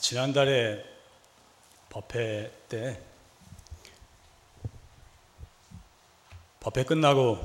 지난달에 0.00 0.84
법회 1.88 2.52
때 2.68 3.02
법회 6.60 6.84
끝나고 6.84 7.38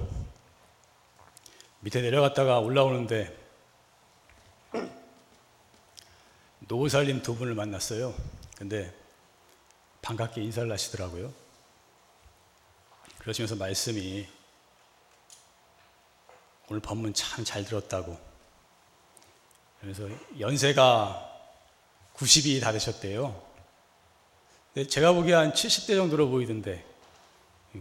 밑에 1.82 2.02
내려갔다가 2.02 2.60
올라오는데 2.60 3.39
노살림 6.61 7.21
두 7.21 7.36
분을 7.36 7.54
만났어요. 7.54 8.14
근데 8.57 8.93
반갑게 10.02 10.42
인사를 10.42 10.71
하시더라고요. 10.71 11.33
그러시면서 13.20 13.56
말씀이 13.56 14.28
오늘 16.70 16.82
법문 16.82 17.14
참 17.14 17.43
잘 17.43 17.65
들었다고. 17.65 18.18
그래서 19.82 20.07
연세가 20.39 21.31
90이 22.21 22.61
다 22.61 22.71
되셨대요. 22.71 23.42
제가 24.89 25.14
보기에 25.14 25.34
한 25.34 25.52
70대 25.54 25.96
정도로 25.96 26.29
보이던데 26.29 26.86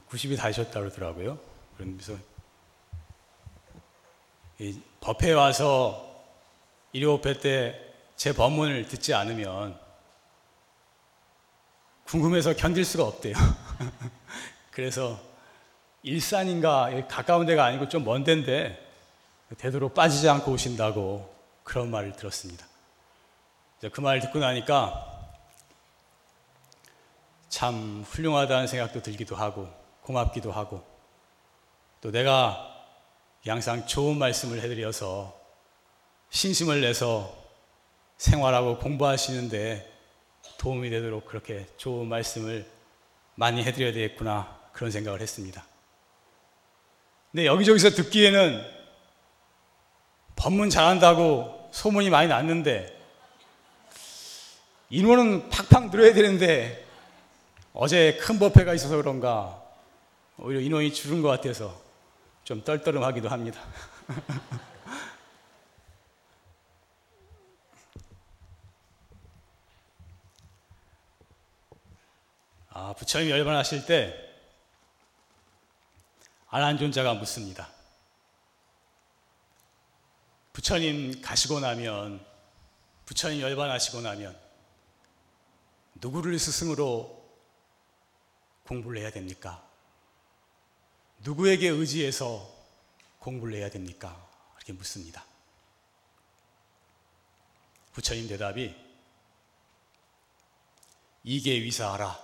90이 0.08 0.36
다 0.36 0.46
되셨다고 0.48 0.80
그러더라고요. 0.80 1.38
그러면서 1.76 2.16
법회에 5.00 5.32
와서 5.32 6.24
일요법회 6.92 7.40
때 7.40 7.90
제 8.20 8.34
법문을 8.34 8.86
듣지 8.86 9.14
않으면 9.14 9.80
궁금해서 12.04 12.54
견딜 12.54 12.84
수가 12.84 13.04
없대요. 13.04 13.32
그래서 14.70 15.18
일산인가 16.02 16.90
가까운 17.08 17.46
데가 17.46 17.64
아니고 17.64 17.88
좀 17.88 18.04
먼 18.04 18.22
데인데 18.22 18.78
되도록 19.56 19.94
빠지지 19.94 20.28
않고 20.28 20.52
오신다고 20.52 21.34
그런 21.64 21.90
말을 21.90 22.12
들었습니다. 22.12 22.66
그 23.88 24.00
말을 24.00 24.20
듣고 24.20 24.38
나니까 24.38 25.06
참 27.48 28.04
훌륭하다는 28.06 28.66
생각도 28.66 29.02
들기도 29.02 29.36
하고 29.36 29.68
고맙기도 30.02 30.52
하고 30.52 30.84
또 32.00 32.10
내가 32.10 32.66
항상 33.46 33.86
좋은 33.86 34.18
말씀을 34.18 34.60
해드려서 34.60 35.38
신심을 36.28 36.82
내서 36.82 37.34
생활하고 38.18 38.78
공부하시는데 38.78 39.90
도움이 40.58 40.90
되도록 40.90 41.24
그렇게 41.24 41.66
좋은 41.78 42.06
말씀을 42.06 42.70
많이 43.34 43.64
해드려야 43.64 43.92
되겠구나 43.92 44.58
그런 44.72 44.90
생각을 44.90 45.20
했습니다. 45.22 45.64
근데 47.32 47.46
여기저기서 47.46 47.90
듣기에는 47.90 48.62
법문 50.36 50.68
잘한다고 50.68 51.70
소문이 51.72 52.10
많이 52.10 52.28
났는데 52.28 52.99
인원은 54.90 55.48
팍팍 55.50 55.90
늘어야 55.90 56.12
되는데 56.12 56.84
어제 57.72 58.18
큰 58.20 58.40
법회가 58.40 58.74
있어서 58.74 58.96
그런가 58.96 59.62
오히려 60.36 60.60
인원이 60.60 60.92
줄은 60.92 61.22
것 61.22 61.28
같아서 61.28 61.80
좀 62.42 62.64
떨떠름하기도 62.64 63.28
합니다. 63.28 63.62
아, 72.70 72.92
부처님 72.98 73.30
열반하실 73.30 73.86
때 73.86 74.12
아난존자가 76.48 77.14
묻습니다. 77.14 77.68
부처님 80.52 81.22
가시고 81.22 81.60
나면 81.60 82.24
부처님 83.06 83.40
열반하시고 83.40 84.00
나면 84.00 84.49
누구를 86.00 86.38
스승으로 86.38 87.20
공부를 88.64 89.00
해야 89.00 89.10
됩니까? 89.10 89.66
누구에게 91.18 91.68
의지해서 91.68 92.50
공부를 93.18 93.54
해야 93.54 93.68
됩니까? 93.68 94.28
이렇게 94.56 94.72
묻습니다. 94.72 95.24
부처님 97.92 98.28
대답이 98.28 98.74
이게 101.24 101.62
위사하라. 101.62 102.18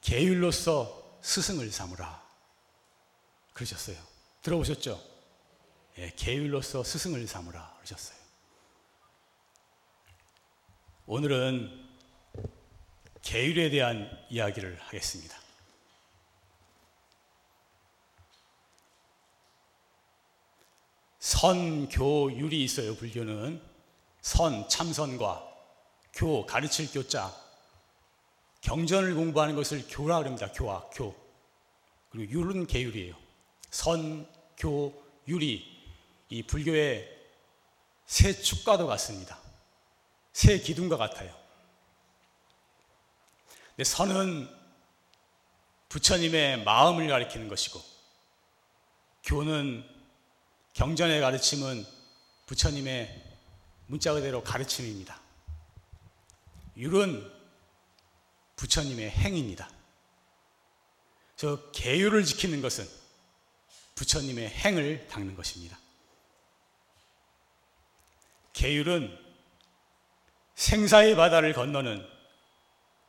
계율로서 0.00 1.18
스승을 1.22 1.70
삼으라. 1.72 2.22
그러셨어요. 3.52 3.96
들어보셨죠? 4.42 5.00
예, 5.98 6.12
계율로서 6.16 6.84
스승을 6.84 7.26
삼으라. 7.26 7.74
그러셨어요. 7.78 8.18
오늘은 11.06 11.91
계율에 13.22 13.70
대한 13.70 14.10
이야기를 14.30 14.78
하겠습니다. 14.80 15.36
선 21.18 21.88
교 21.88 22.32
율이 22.32 22.62
있어요, 22.64 22.94
불교는. 22.96 23.62
선, 24.20 24.68
참선과 24.68 25.48
교, 26.14 26.46
가르칠 26.46 26.90
교자, 26.92 27.34
경전을 28.60 29.14
공부하는 29.14 29.56
것을 29.56 29.84
교라 29.88 30.18
그럽니다. 30.18 30.50
교화, 30.52 30.80
교. 30.90 31.14
그리고 32.10 32.32
율은 32.32 32.66
계율이에요. 32.66 33.14
선, 33.70 34.28
교, 34.56 34.92
율이 35.26 35.64
이 36.28 36.42
불교의 36.42 37.08
새 38.06 38.32
축과도 38.32 38.86
같습니다. 38.86 39.38
새 40.32 40.58
기둥과 40.58 40.96
같아요. 40.96 41.41
선은 43.82 44.48
부처님의 45.88 46.64
마음을 46.64 47.08
가리키는 47.08 47.48
것이고, 47.48 47.80
교는 49.24 49.84
경전의 50.74 51.20
가르침은 51.20 51.86
부처님의 52.46 53.22
문자 53.86 54.12
그대로 54.14 54.42
가르침입니다. 54.42 55.20
율은 56.76 57.30
부처님의 58.56 59.10
행입니다. 59.10 59.68
저 61.36 61.70
계율을 61.72 62.24
지키는 62.24 62.62
것은 62.62 62.88
부처님의 63.94 64.48
행을 64.48 65.06
닦는 65.08 65.34
것입니다. 65.34 65.78
계율은 68.52 69.18
생사의 70.54 71.16
바다를 71.16 71.52
건너는 71.52 72.06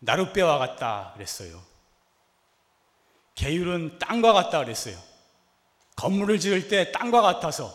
나룻배와 0.03 0.57
같다 0.57 1.11
그랬어요. 1.15 1.63
계율은 3.35 3.99
땅과 3.99 4.33
같다 4.33 4.59
그랬어요. 4.59 5.01
건물을 5.95 6.39
지을 6.39 6.67
때 6.67 6.91
땅과 6.91 7.21
같아서 7.21 7.73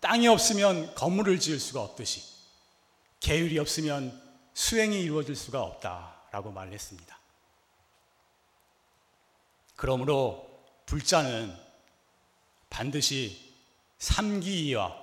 땅이 0.00 0.26
없으면 0.28 0.94
건물을 0.94 1.38
지을 1.38 1.60
수가 1.60 1.82
없듯이 1.82 2.22
계율이 3.20 3.58
없으면 3.58 4.20
수행이 4.54 5.00
이루어질 5.00 5.36
수가 5.36 5.62
없다라고 5.62 6.50
말을 6.50 6.72
했습니다. 6.72 7.18
그러므로 9.76 10.64
불자는 10.86 11.56
반드시 12.68 13.54
3기와 13.98 14.96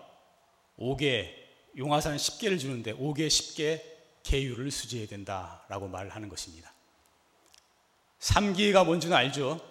5개, 0.79 1.33
용화사는 1.77 2.17
10개를 2.17 2.59
주는데 2.59 2.93
5개, 2.93 3.27
10개 3.27 3.96
계율을 4.27 4.71
수지해야 4.71 5.07
된다라고 5.07 5.87
말을 5.87 6.13
하는 6.13 6.27
것입니다. 6.27 6.73
3기가 8.19 8.85
뭔지는 8.85 9.15
알죠? 9.15 9.61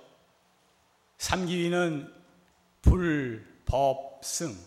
3기는 1.18 2.10
불, 2.80 3.62
법, 3.66 4.24
승, 4.24 4.58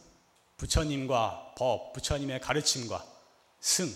부처님과 0.57 1.55
법, 1.57 1.93
부처님의 1.93 2.39
가르침과 2.39 3.03
승, 3.59 3.91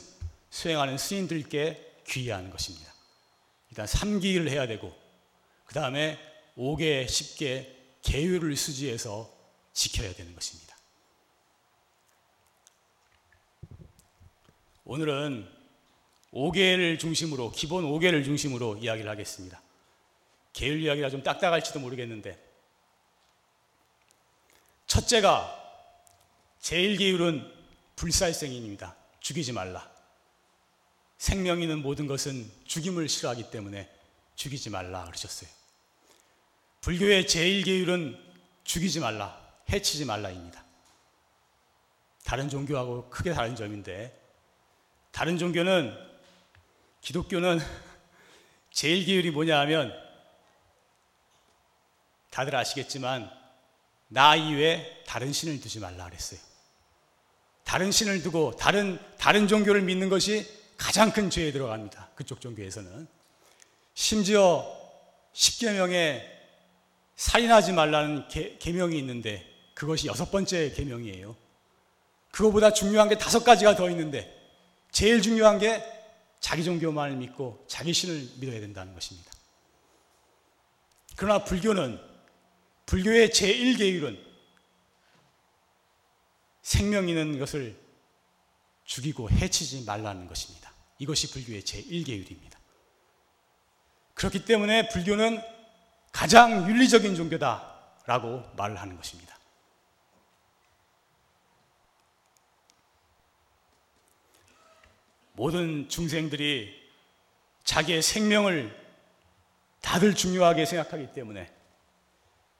수행하는 0.49 0.97
스님들께 0.97 2.01
귀의하는 2.07 2.49
것입니다. 2.49 2.91
일단 3.69 3.85
3기를 3.85 4.49
해야 4.49 4.65
되고, 4.65 4.95
그 5.65 5.75
다음에 5.75 6.17
5개, 6.57 7.05
10개 7.05 7.67
계율을 8.01 8.55
수지해서 8.55 9.31
지켜야 9.73 10.11
되는 10.13 10.33
것입니다. 10.33 10.75
오늘은 14.85 15.62
5개를 16.33 16.99
중심으로, 16.99 17.51
기본 17.51 17.85
5개를 17.85 18.23
중심으로 18.23 18.77
이야기를 18.77 19.09
하겠습니다. 19.09 19.61
계율 20.51 20.81
이야기가 20.81 21.09
좀 21.09 21.23
딱딱할지도 21.23 21.79
모르겠는데, 21.79 22.37
첫째가 24.87 25.59
제일 26.59 26.97
계율은 26.97 27.51
불살생인입니다. 27.95 28.95
죽이지 29.19 29.51
말라. 29.51 29.89
생명 31.17 31.61
있는 31.61 31.81
모든 31.81 32.05
것은 32.05 32.51
죽임을 32.65 33.07
싫어하기 33.07 33.49
때문에 33.49 33.89
죽이지 34.35 34.69
말라 34.69 35.05
그러셨어요. 35.05 35.49
불교의 36.81 37.27
제일 37.27 37.63
계율은 37.63 38.19
죽이지 38.65 38.99
말라, 38.99 39.41
해치지 39.71 40.05
말라입니다. 40.05 40.63
다른 42.25 42.49
종교하고 42.49 43.09
크게 43.09 43.33
다른 43.33 43.55
점인데 43.55 44.19
다른 45.11 45.37
종교는 45.37 46.12
기독교는 47.03 47.59
제일 48.71 49.05
계율이 49.05 49.31
뭐냐 49.31 49.59
하면 49.59 49.93
다들 52.29 52.55
아시겠지만 52.55 53.29
나 54.07 54.35
이외에 54.35 55.03
다른 55.05 55.33
신을 55.33 55.59
두지 55.59 55.79
말라 55.79 56.05
그랬어요. 56.05 56.39
다른 57.65 57.91
신을 57.91 58.23
두고 58.23 58.55
다른 58.55 58.99
다른 59.17 59.47
종교를 59.47 59.81
믿는 59.81 60.09
것이 60.09 60.47
가장 60.77 61.11
큰 61.11 61.29
죄에 61.29 61.51
들어갑니다. 61.51 62.09
그쪽 62.15 62.39
종교에서는 62.39 63.07
심지어 63.93 64.65
십계명에 65.33 66.29
살인하지 67.17 67.73
말라는 67.73 68.27
계, 68.29 68.57
계명이 68.57 68.97
있는데 68.99 69.45
그것이 69.73 70.07
여섯 70.07 70.31
번째 70.31 70.71
계명이에요. 70.71 71.35
그거보다 72.31 72.71
중요한 72.71 73.09
게 73.09 73.17
다섯 73.17 73.43
가지가 73.43 73.75
더 73.75 73.89
있는데 73.89 74.33
제일 74.91 75.21
중요한 75.21 75.59
게 75.59 75.92
자기 76.43 76.61
종교만을 76.61 77.15
믿고 77.15 77.63
자기 77.69 77.93
신을 77.93 78.31
믿어야 78.41 78.59
된다는 78.59 78.93
것입니다. 78.93 79.31
그러나 81.15 81.45
불교는 81.45 81.97
불교의 82.85 83.29
제1계율은 83.29 84.19
생명 86.61 87.07
있는 87.07 87.39
것을 87.39 87.79
죽이고 88.83 89.31
해치지 89.31 89.85
말라는 89.85 90.27
것입니다. 90.27 90.73
이것이 90.99 91.31
불교의 91.31 91.61
제1계율입니다. 91.61 92.57
그렇기 94.13 94.43
때문에 94.43 94.89
불교는 94.89 95.41
가장 96.11 96.69
윤리적인 96.69 97.15
종교다라고 97.15 98.43
말을 98.57 98.81
하는 98.81 98.97
것입니다. 98.97 99.32
모든 105.43 105.89
중생들이 105.89 106.73
자기의 107.65 108.01
생명을 108.01 108.73
다들 109.81 110.15
중요하게 110.15 110.65
생각하기 110.65 111.11
때문에 111.11 111.53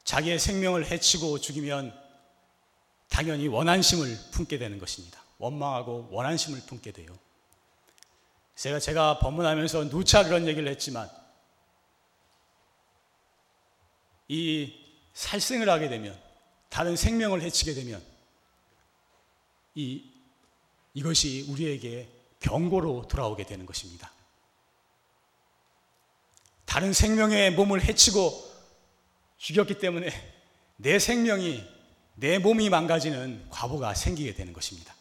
자기의 0.03 0.37
생명을 0.37 0.87
해치고 0.87 1.39
죽이면 1.39 1.97
당연히 3.07 3.47
원한심을 3.47 4.17
품게 4.31 4.57
되는 4.57 4.79
것입니다. 4.79 5.23
원망하고 5.37 6.09
원한심을 6.11 6.59
품게 6.67 6.91
돼요. 6.91 7.17
제가 8.55 8.81
제가 8.81 9.19
법문하면서 9.19 9.87
누차 9.87 10.25
그런 10.25 10.45
얘기를 10.45 10.67
했지만 10.67 11.09
이 14.27 14.73
살생을 15.13 15.69
하게 15.69 15.87
되면 15.87 16.21
다른 16.67 16.97
생명을 16.97 17.43
해치게 17.43 17.75
되면 17.75 18.03
이 19.73 20.03
이것이 20.93 21.45
우리에게 21.47 22.22
병고로 22.43 23.07
돌아오게 23.07 23.45
되는 23.45 23.65
것입니다. 23.65 24.11
다른 26.65 26.93
생명의 26.93 27.51
몸을 27.51 27.83
해치고 27.83 28.51
죽였기 29.37 29.79
때문에 29.79 30.09
내 30.75 30.99
생명이 30.99 31.63
내 32.15 32.37
몸이 32.37 32.69
망가지는 32.69 33.47
과보가 33.49 33.95
생기게 33.95 34.35
되는 34.35 34.53
것입니다. 34.53 34.93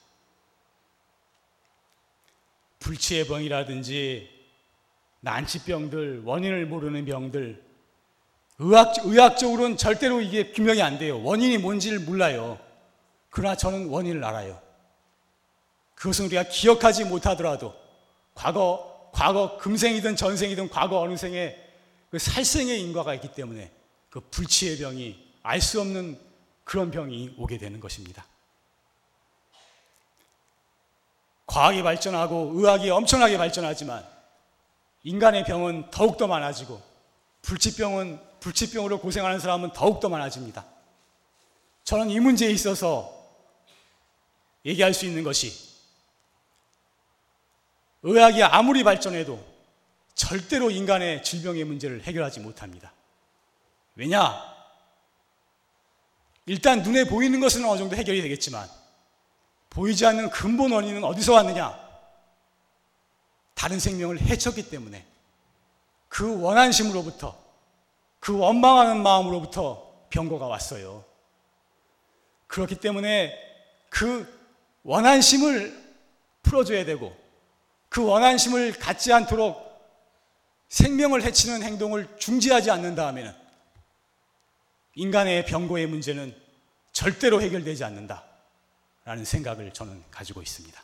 불치의 2.79 3.27
병이라든지 3.27 4.31
난치병들, 5.21 6.23
원인을 6.25 6.67
모르는 6.67 7.05
병들, 7.05 7.65
의학, 8.59 8.95
의학적으로는 9.05 9.77
절대로 9.77 10.21
이게 10.21 10.53
규명이 10.53 10.81
안 10.83 10.99
돼요. 10.99 11.23
원인이 11.23 11.59
뭔지를 11.59 12.01
몰라요. 12.01 12.59
그러나 13.31 13.57
저는 13.57 13.89
원인을 13.89 14.25
알아요. 14.25 14.62
그것은 16.03 16.25
우리가 16.25 16.43
기억하지 16.49 17.05
못하더라도 17.05 17.77
과거, 18.35 19.09
과거 19.13 19.57
금생이든 19.59 20.17
전생이든 20.17 20.69
과거 20.69 20.99
어느 20.99 21.17
생에 21.17 21.57
그 22.11 22.19
살생의 22.19 22.81
인과가 22.81 23.15
있기 23.15 23.35
때문에 23.35 23.71
그 24.11 24.19
불치의 24.19 24.79
병이 24.79 25.33
알 25.45 25.61
수 25.61 25.81
없는 25.81 26.19
그런 26.65 26.91
병이 26.91 27.37
오게 27.39 27.57
되는 27.57 27.79
것입니다. 27.79 28.27
과학이 31.47 31.85
발전하고 31.85 32.51
의학이 32.55 32.91
엄청나게 32.91 33.39
발전하지만 33.39 34.05
인간의 35.05 35.45
병은 35.45 35.93
더욱더 35.93 36.27
많아지고 36.27 36.83
불치병은 37.43 38.19
불치병으로 38.41 38.99
고생하는 38.99 39.39
사람은 39.39 39.73
더욱더 39.73 40.09
많아집니다. 40.09 40.65
저는 41.85 42.11
이 42.11 42.19
문제에 42.19 42.51
있어서 42.51 43.25
얘기할 44.67 44.95
수 44.95 45.07
있는 45.07 45.23
것이 45.23 45.72
의학이 48.03 48.43
아무리 48.43 48.83
발전해도 48.83 49.53
절대로 50.15 50.71
인간의 50.71 51.23
질병의 51.23 51.65
문제를 51.65 52.03
해결하지 52.03 52.41
못합니다. 52.41 52.93
왜냐? 53.95 54.53
일단 56.47 56.83
눈에 56.83 57.05
보이는 57.05 57.39
것은 57.41 57.65
어느 57.65 57.79
정도 57.79 57.97
해결이 57.97 58.21
되겠지만 58.23 58.69
보이지 59.71 60.05
않는 60.07 60.31
근본 60.31 60.73
원인은 60.73 61.05
어디서 61.05 61.35
왔느냐? 61.35 61.79
다른 63.55 63.79
생명을 63.79 64.21
해쳤기 64.21 64.69
때문에 64.69 65.07
그 66.09 66.41
원한심으로부터 66.41 67.41
그 68.19 68.37
원망하는 68.37 69.03
마음으로부터 69.03 70.07
병고가 70.11 70.47
왔어요. 70.47 71.05
그렇기 72.49 72.77
때문에 72.77 73.39
그 73.89 74.27
원한심을 74.83 75.81
풀어줘야 76.43 76.85
되고 76.85 77.17
그 77.93 78.03
원한심을 78.03 78.79
갖지 78.79 79.13
않도록 79.13 79.71
생명을 80.69 81.23
해치는 81.25 81.63
행동을 81.63 82.09
중지하지 82.19 82.71
않는 82.71 82.95
다음에는 82.95 83.35
인간의 84.95 85.45
병고의 85.45 85.89
문제는 85.89 86.35
절대로 86.93 87.43
해결되지 87.43 87.85
않는다. 87.85 88.25
라는 89.05 89.27
생각을 89.27 89.75
저는 89.75 90.03
가지고 90.11 90.41
있습니다. 90.41 90.83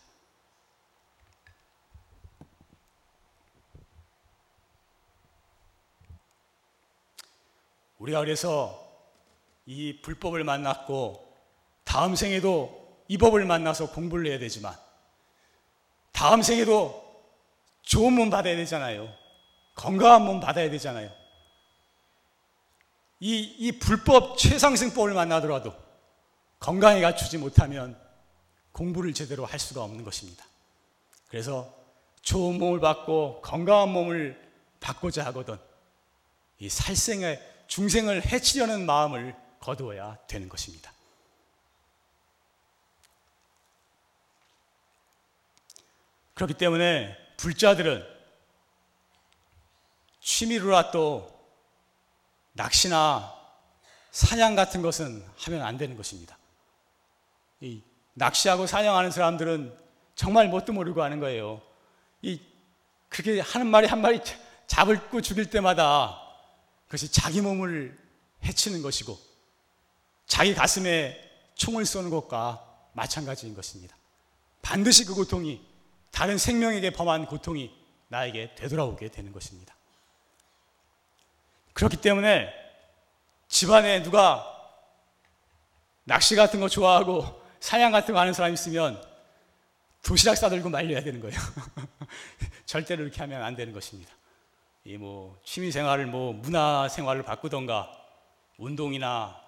우리가 8.01 8.21
그래서 8.21 8.87
이 9.65 10.03
불법을 10.03 10.45
만났고 10.45 11.35
다음 11.85 12.15
생에도 12.15 13.03
이 13.09 13.17
법을 13.17 13.47
만나서 13.47 13.93
공부를 13.93 14.31
해야 14.31 14.39
되지만 14.39 14.77
다음 16.19 16.43
생에도 16.43 17.08
좋은 17.89 18.13
몸 18.13 18.29
받아야 18.29 18.55
되잖아요. 18.55 19.11
건강한 19.75 20.23
몸 20.23 20.41
받아야 20.41 20.69
되잖아요. 20.69 21.11
이, 23.19 23.41
이 23.41 23.79
불법 23.79 24.37
최상승법을 24.37 25.15
만나더라도 25.15 25.75
건강에 26.61 27.01
갖추지 27.01 27.39
못하면 27.39 27.99
공부를 28.73 29.15
제대로 29.15 29.47
할 29.47 29.59
수가 29.59 29.83
없는 29.83 30.05
것입니다. 30.05 30.45
그래서 31.29 31.75
좋은 32.21 32.59
몸을 32.59 32.79
받고 32.79 33.41
건강한 33.41 33.89
몸을 33.89 34.39
받고자 34.81 35.25
하거든 35.27 35.57
이 36.59 36.69
살생의 36.69 37.43
중생을 37.69 38.27
해치려는 38.27 38.85
마음을 38.85 39.35
거두어야 39.61 40.19
되는 40.27 40.51
것입니다. 40.51 40.93
그렇기 46.35 46.53
때문에 46.53 47.28
불자들은 47.39 48.05
취미로라도 50.21 51.35
낚시나 52.53 53.35
사냥 54.11 54.55
같은 54.55 54.83
것은 54.83 55.25
하면 55.39 55.63
안 55.63 55.79
되는 55.79 55.97
것입니다. 55.97 56.37
이 57.61 57.81
낚시하고 58.15 58.67
사냥하는 58.67 59.11
사람들은 59.11 59.77
정말 60.15 60.49
뭣도 60.49 60.73
모르고 60.73 61.03
하는 61.03 61.21
거예요. 61.21 61.63
이 62.23 62.41
그렇게 63.09 63.41
하는 63.41 63.69
말이 63.69 63.87
한 63.87 64.01
마리 64.01 64.21
잡을고 64.67 65.21
죽일 65.23 65.49
때마다 65.49 66.21
그것이 66.87 67.11
자기 67.11 67.41
몸을 67.41 67.97
해치는 68.45 68.83
것이고 68.83 69.19
자기 70.27 70.55
가슴에 70.55 71.19
총을 71.55 71.87
쏘는 71.87 72.11
것과 72.11 72.65
마찬가지인 72.93 73.55
것입니다. 73.55 73.97
반드시 74.61 75.05
그 75.05 75.15
고통이 75.15 75.65
다른 76.11 76.39
생명에게 76.39 76.91
범한 76.91 77.27
고통이 77.27 77.73
나에게 78.09 78.55
되돌아오게 78.55 79.09
되는 79.09 79.33
것입니다. 79.33 79.75
그렇기 81.73 81.99
때문에 81.99 82.53
집안에 83.49 84.03
누가 84.03 84.45
낚시 86.05 86.35
같은 86.35 86.61
거 86.61 86.69
좋아하고 86.69 87.43
사냥 87.61 87.93
같은 87.93 88.15
거 88.15 88.21
하는 88.21 88.33
사람 88.33 88.53
있으면 88.53 89.03
도시락 90.03 90.37
싸들고 90.37 90.71
말려야 90.71 91.03
되는 91.03 91.21
거예요. 91.21 91.39
절대로 92.67 93.03
이렇게 93.03 93.21
하면 93.21 93.43
안 93.43 93.55
되는 93.57 93.73
것입니다. 93.73 94.13
이 94.85 94.97
뭐 94.97 95.39
취미 95.45 95.71
생활을 95.71 96.07
뭐 96.07 96.33
문화 96.33 96.89
생활을 96.89 97.23
바꾸던가 97.23 97.91
운동이나 98.57 99.39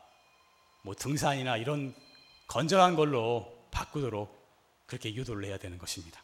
뭐 0.82 0.94
등산이나 0.94 1.56
이런 1.56 1.94
건전한 2.46 2.94
걸로 2.94 3.66
바꾸도록 3.70 4.38
그렇게 4.86 5.14
유도를 5.14 5.46
해야 5.46 5.56
되는 5.56 5.78
것입니다. 5.78 6.22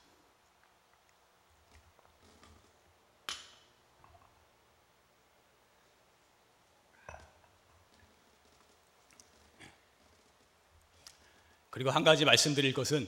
그리고 11.76 11.90
한 11.90 12.04
가지 12.04 12.24
말씀드릴 12.24 12.72
것은 12.72 13.06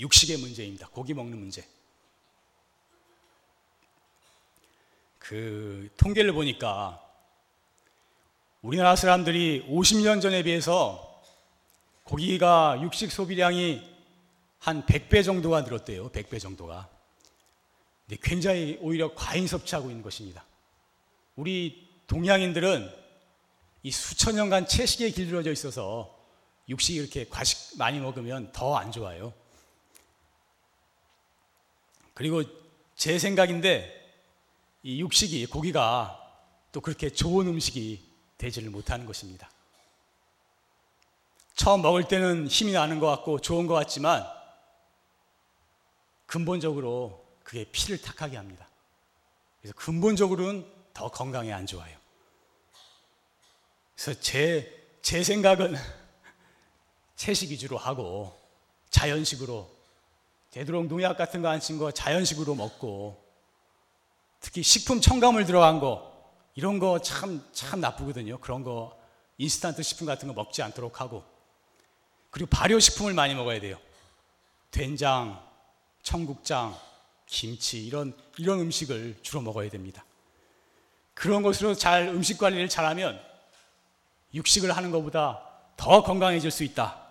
육식의 0.00 0.38
문제입니다. 0.38 0.88
고기 0.88 1.14
먹는 1.14 1.38
문제. 1.38 1.64
그 5.20 5.88
통계를 5.96 6.32
보니까 6.32 7.00
우리나라 8.62 8.96
사람들이 8.96 9.64
50년 9.68 10.20
전에 10.20 10.42
비해서 10.42 11.22
고기가 12.02 12.80
육식 12.82 13.12
소비량이 13.12 13.80
한 14.58 14.84
100배 14.84 15.24
정도가 15.24 15.60
늘었대요. 15.60 16.10
100배 16.10 16.40
정도가. 16.40 16.88
근데 18.08 18.20
굉장히 18.24 18.76
오히려 18.80 19.14
과잉 19.14 19.46
섭취하고 19.46 19.88
있는 19.90 20.02
것입니다. 20.02 20.44
우리 21.36 21.88
동양인들은 22.08 22.92
이 23.84 23.90
수천 23.92 24.34
년간 24.34 24.66
채식에 24.66 25.10
길들여져 25.10 25.52
있어서 25.52 26.17
육식 26.68 26.96
이렇게 26.96 27.26
과식 27.28 27.78
많이 27.78 27.98
먹으면 28.00 28.52
더 28.52 28.76
안 28.76 28.92
좋아요. 28.92 29.32
그리고 32.14 32.42
제 32.96 33.18
생각인데 33.18 33.94
이 34.82 35.00
육식이 35.00 35.46
고기가 35.46 36.20
또 36.72 36.80
그렇게 36.80 37.10
좋은 37.10 37.46
음식이 37.46 38.04
되지를 38.38 38.70
못하는 38.70 39.06
것입니다. 39.06 39.50
처음 41.54 41.82
먹을 41.82 42.06
때는 42.06 42.46
힘이 42.46 42.72
나는 42.72 43.00
것 43.00 43.06
같고 43.08 43.40
좋은 43.40 43.66
것 43.66 43.74
같지만 43.74 44.24
근본적으로 46.26 47.26
그게 47.42 47.64
피를 47.72 48.00
탁하게 48.00 48.36
합니다. 48.36 48.68
그래서 49.60 49.74
근본적으로는 49.76 50.66
더 50.92 51.10
건강에 51.10 51.52
안 51.52 51.66
좋아요. 51.66 51.96
그래서 53.96 54.20
제, 54.20 54.86
제 55.02 55.24
생각은 55.24 55.74
채식 57.18 57.50
위주로 57.50 57.76
하고 57.76 58.38
자연식으로 58.90 59.68
되도록 60.52 60.86
농약 60.86 61.18
같은 61.18 61.42
거 61.42 61.48
안 61.48 61.58
친 61.60 61.76
거 61.78 61.90
자연식으로 61.90 62.54
먹고 62.54 63.22
특히 64.40 64.62
식품 64.62 65.00
첨가물 65.00 65.44
들어간 65.44 65.80
거 65.80 66.14
이런 66.54 66.78
거 66.78 67.00
참 67.00 67.42
참 67.52 67.80
나쁘거든요. 67.80 68.38
그런 68.38 68.62
거 68.62 68.96
인스턴트 69.36 69.82
식품 69.82 70.06
같은 70.06 70.28
거 70.28 70.34
먹지 70.34 70.62
않도록 70.62 71.00
하고 71.00 71.24
그리고 72.30 72.48
발효 72.50 72.78
식품을 72.78 73.14
많이 73.14 73.34
먹어야 73.34 73.60
돼요. 73.60 73.78
된장, 74.70 75.42
청국장, 76.02 76.78
김치 77.26 77.84
이런 77.84 78.16
이런 78.36 78.60
음식을 78.60 79.18
주로 79.22 79.40
먹어야 79.40 79.68
됩니다. 79.70 80.04
그런 81.14 81.42
것으로 81.42 81.74
잘 81.74 82.06
음식 82.08 82.38
관리를 82.38 82.68
잘하면 82.68 83.20
육식을 84.34 84.76
하는 84.76 84.92
것보다 84.92 85.42
더 85.76 86.02
건강해질 86.04 86.50
수 86.52 86.62
있다 86.62 87.07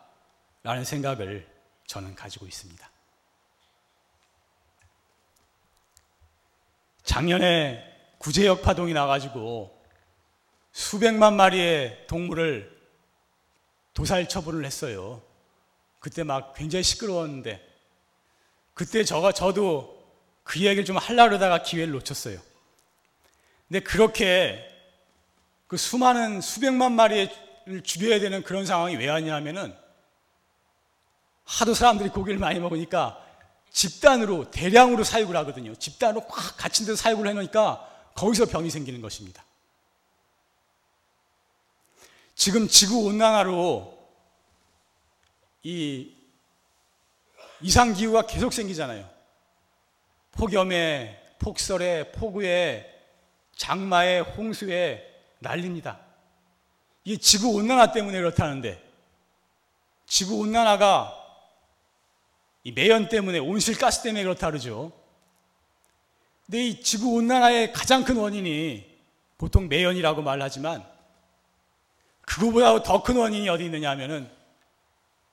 라는 0.67 0.83
생각을 0.83 1.47
저는 1.85 2.13
가지고 2.13 2.45
있습니다. 2.45 2.91
작년에 7.03 7.81
구제역 8.17 8.63
파동이 8.63 8.91
나가지고 8.91 9.81
수백만 10.73 11.37
마리의 11.37 12.07
동물을 12.07 12.77
도살 13.93 14.27
처분을 14.27 14.65
했어요. 14.65 15.21
그때 15.99 16.23
막 16.23 16.53
굉장히 16.53 16.83
시끄러웠는데 16.83 17.65
그때 18.73 19.05
저가 19.05 19.31
저도 19.31 20.05
그 20.43 20.59
이야기를 20.59 20.83
좀 20.83 20.97
하려고 20.97 21.35
하다가 21.35 21.63
기회를 21.63 21.93
놓쳤어요. 21.93 22.41
근데 23.69 23.79
그렇게 23.79 24.67
그 25.67 25.77
수많은 25.77 26.41
수백만 26.41 26.91
마리를 26.91 27.83
죽여야 27.85 28.19
되는 28.19 28.43
그런 28.43 28.65
상황이 28.65 28.97
왜 28.97 29.07
왔냐면은 29.07 29.86
하도 31.47 31.73
사람들이 31.73 32.09
고기를 32.09 32.37
많이 32.39 32.59
먹으니까 32.59 33.23
집단으로 33.71 34.51
대량으로 34.51 35.03
사육을 35.03 35.35
하거든요. 35.37 35.73
집단으로 35.75 36.27
꽉 36.27 36.57
갇힌 36.57 36.85
데서 36.85 36.97
사육을 36.97 37.27
해놓으니까 37.27 38.11
거기서 38.15 38.45
병이 38.47 38.69
생기는 38.69 39.01
것입니다. 39.01 39.43
지금 42.35 42.67
지구 42.67 43.05
온난화로 43.05 43.97
이 45.63 46.13
이상 47.61 47.93
기후가 47.93 48.23
계속 48.23 48.53
생기잖아요. 48.53 49.09
폭염에, 50.33 51.35
폭설에, 51.39 52.11
폭우에, 52.11 52.93
장마에, 53.55 54.19
홍수에 54.19 55.03
난립니다. 55.39 55.99
이게 57.05 57.17
지구 57.17 57.49
온난화 57.53 57.93
때문에 57.93 58.17
그렇다는데 58.17 58.83
지구 60.05 60.35
온난화가 60.39 61.16
이 62.67 62.73
매연 62.73 63.07
때문에 63.07 63.39
온실가스 63.39 64.01
때문에 64.01 64.23
그렇다 64.23 64.47
그러죠. 64.47 64.91
근데 66.45 66.67
이 66.67 66.81
지구 66.81 67.13
온난화의 67.15 67.71
가장 67.71 68.03
큰 68.03 68.17
원인이 68.17 68.85
보통 69.37 69.69
매연이라고 69.69 70.21
말하지만 70.21 70.85
그거보다 72.23 72.83
더 72.83 73.03
큰 73.03 73.15
원인이 73.15 73.47
어디 73.47 73.63
있느냐 73.63 73.89
하면은 73.91 74.29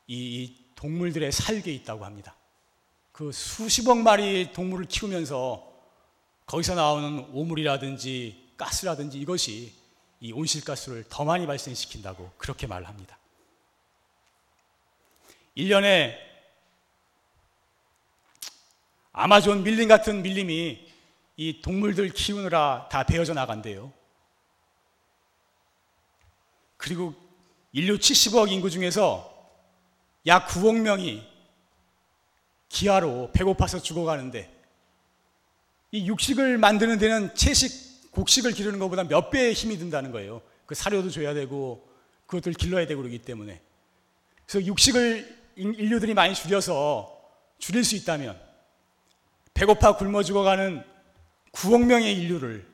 이 0.07 0.55
동물들의 0.76 1.33
사육에 1.33 1.73
있다고 1.73 2.05
합니다. 2.05 2.37
그 3.11 3.33
수십억 3.33 3.99
마리 3.99 4.53
동물을 4.53 4.87
키우면서 4.87 5.73
거기서 6.47 6.76
나오는 6.76 7.26
오물이라든지 7.33 8.50
가스라든지 8.57 9.19
이것이 9.19 9.73
이 10.21 10.31
온실가스를 10.31 11.07
더 11.09 11.25
많이 11.25 11.49
발생시킨다고 11.49 12.31
그렇게 12.38 12.69
말합니다. 12.69 13.19
1년에 15.57 16.34
아마존 19.16 19.62
밀림 19.62 19.88
같은 19.88 20.23
밀림이 20.23 20.92
이 21.37 21.62
동물들 21.62 22.11
키우느라 22.11 22.88
다 22.90 23.04
베어져 23.04 23.33
나간대요. 23.33 23.92
그리고 26.76 27.14
인류 27.73 27.97
70억 27.97 28.50
인구 28.50 28.71
중에서 28.71 29.33
약 30.26 30.49
9억 30.49 30.80
명이 30.80 31.25
기아로 32.68 33.30
배고파서 33.33 33.80
죽어가는데 33.80 34.52
이 35.92 36.09
육식을 36.09 36.59
만드는 36.59 36.99
데는 36.99 37.37
채식, 37.37 38.11
곡식을 38.11 38.50
기르는 38.50 38.80
것보다 38.80 39.04
몇 39.04 39.30
배의 39.30 39.52
힘이 39.52 39.78
든다는 39.78 40.11
거예요. 40.11 40.42
그 40.66 40.75
사료도 40.75 41.11
줘야 41.11 41.35
되고 41.35 41.88
그것들 42.26 42.52
길러야 42.54 42.88
되고 42.88 43.00
그러기 43.00 43.21
때문에. 43.21 43.62
그래서 44.44 44.66
육식을 44.66 45.44
인류들이 45.54 46.14
많이 46.14 46.35
줄여서 46.35 47.16
줄일 47.61 47.85
수 47.85 47.94
있다면 47.94 48.44
배고파 49.55 49.97
굶어 49.97 50.23
죽어가는 50.23 50.85
9억 51.53 51.87
명의 51.87 52.15
인류를 52.17 52.69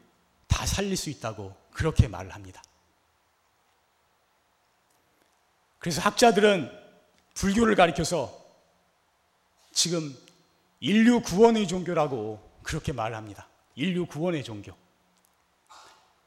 다 0.46 0.66
살릴 0.66 0.96
수 0.96 1.10
있다고 1.10 1.54
그렇게 1.72 2.08
말을 2.08 2.34
합니다. 2.34 2.62
그래서 5.78 6.00
학자들은 6.00 6.70
불교를 7.34 7.74
가리켜서 7.74 8.38
지금 9.72 10.14
인류 10.80 11.20
구원의 11.22 11.68
종교라고 11.68 12.40
그렇게 12.62 12.92
말합니다. 12.92 13.46
인류 13.74 14.06
구원의 14.06 14.44
종교. 14.44 14.72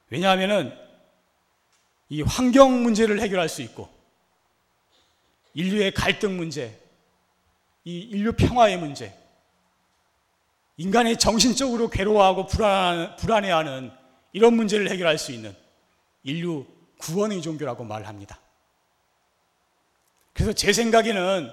왜냐하면이 0.09 0.71
환경 2.25 2.83
문제를 2.83 3.19
해결할 3.19 3.49
수 3.49 3.61
있고 3.63 3.89
인류의 5.55 5.93
갈등 5.93 6.37
문제, 6.37 6.79
이 7.83 7.99
인류 7.99 8.33
평화의 8.33 8.77
문제, 8.77 9.15
인간이 10.77 11.17
정신적으로 11.17 11.89
괴로워하고 11.89 12.47
불안, 12.47 13.15
불안해하는 13.17 13.91
이런 14.31 14.55
문제를 14.55 14.89
해결할 14.89 15.17
수 15.17 15.31
있는 15.31 15.55
인류 16.23 16.65
구원의 16.99 17.41
종교라고 17.41 17.83
말합니다. 17.83 18.39
그래서 20.33 20.53
제 20.53 20.73
생각에는 20.73 21.51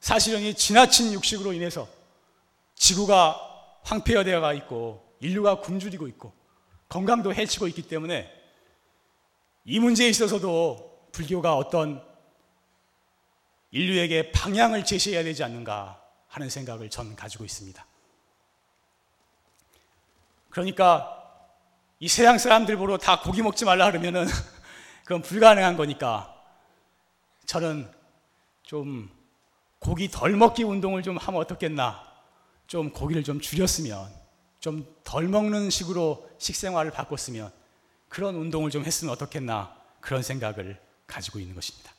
사실은 0.00 0.42
이 0.42 0.54
지나친 0.54 1.12
육식으로 1.12 1.52
인해서 1.52 1.88
지구가 2.74 3.38
황폐화되어가 3.82 4.52
있고 4.54 5.16
인류가 5.20 5.60
굶주리고 5.60 6.08
있고 6.08 6.32
건강도 6.88 7.32
해치고 7.32 7.68
있기 7.68 7.82
때문에 7.82 8.30
이 9.64 9.78
문제에 9.78 10.08
있어서도 10.08 11.08
불교가 11.12 11.56
어떤 11.56 12.02
인류에게 13.70 14.32
방향을 14.32 14.84
제시해야 14.84 15.22
되지 15.22 15.44
않는가 15.44 16.02
하는 16.28 16.50
생각을 16.50 16.90
저는 16.90 17.16
가지고 17.16 17.44
있습니다. 17.44 17.86
그러니까 20.50 21.16
이 21.98 22.08
세상 22.08 22.38
사람들 22.38 22.76
보러 22.76 22.98
다 22.98 23.20
고기 23.20 23.42
먹지 23.42 23.64
말라 23.64 23.90
그러면은 23.90 24.26
그건 25.04 25.22
불가능한 25.22 25.76
거니까 25.76 26.34
저는 27.46 27.90
좀 28.62 29.10
고기 29.80 30.08
덜 30.08 30.36
먹기 30.36 30.62
운동을 30.62 31.02
좀 31.02 31.16
하면 31.16 31.40
어떻겠나. 31.40 32.08
좀 32.68 32.92
고기를 32.92 33.24
좀 33.24 33.40
줄였으면, 33.40 34.08
좀 34.60 34.86
덜 35.02 35.26
먹는 35.26 35.70
식으로 35.70 36.30
식생활을 36.38 36.92
바꿨으면, 36.92 37.52
그런 38.08 38.36
운동을 38.36 38.70
좀 38.70 38.84
했으면 38.84 39.12
어떻겠나. 39.12 39.76
그런 40.00 40.22
생각을 40.22 40.80
가지고 41.06 41.40
있는 41.40 41.54
것입니다. 41.56 41.92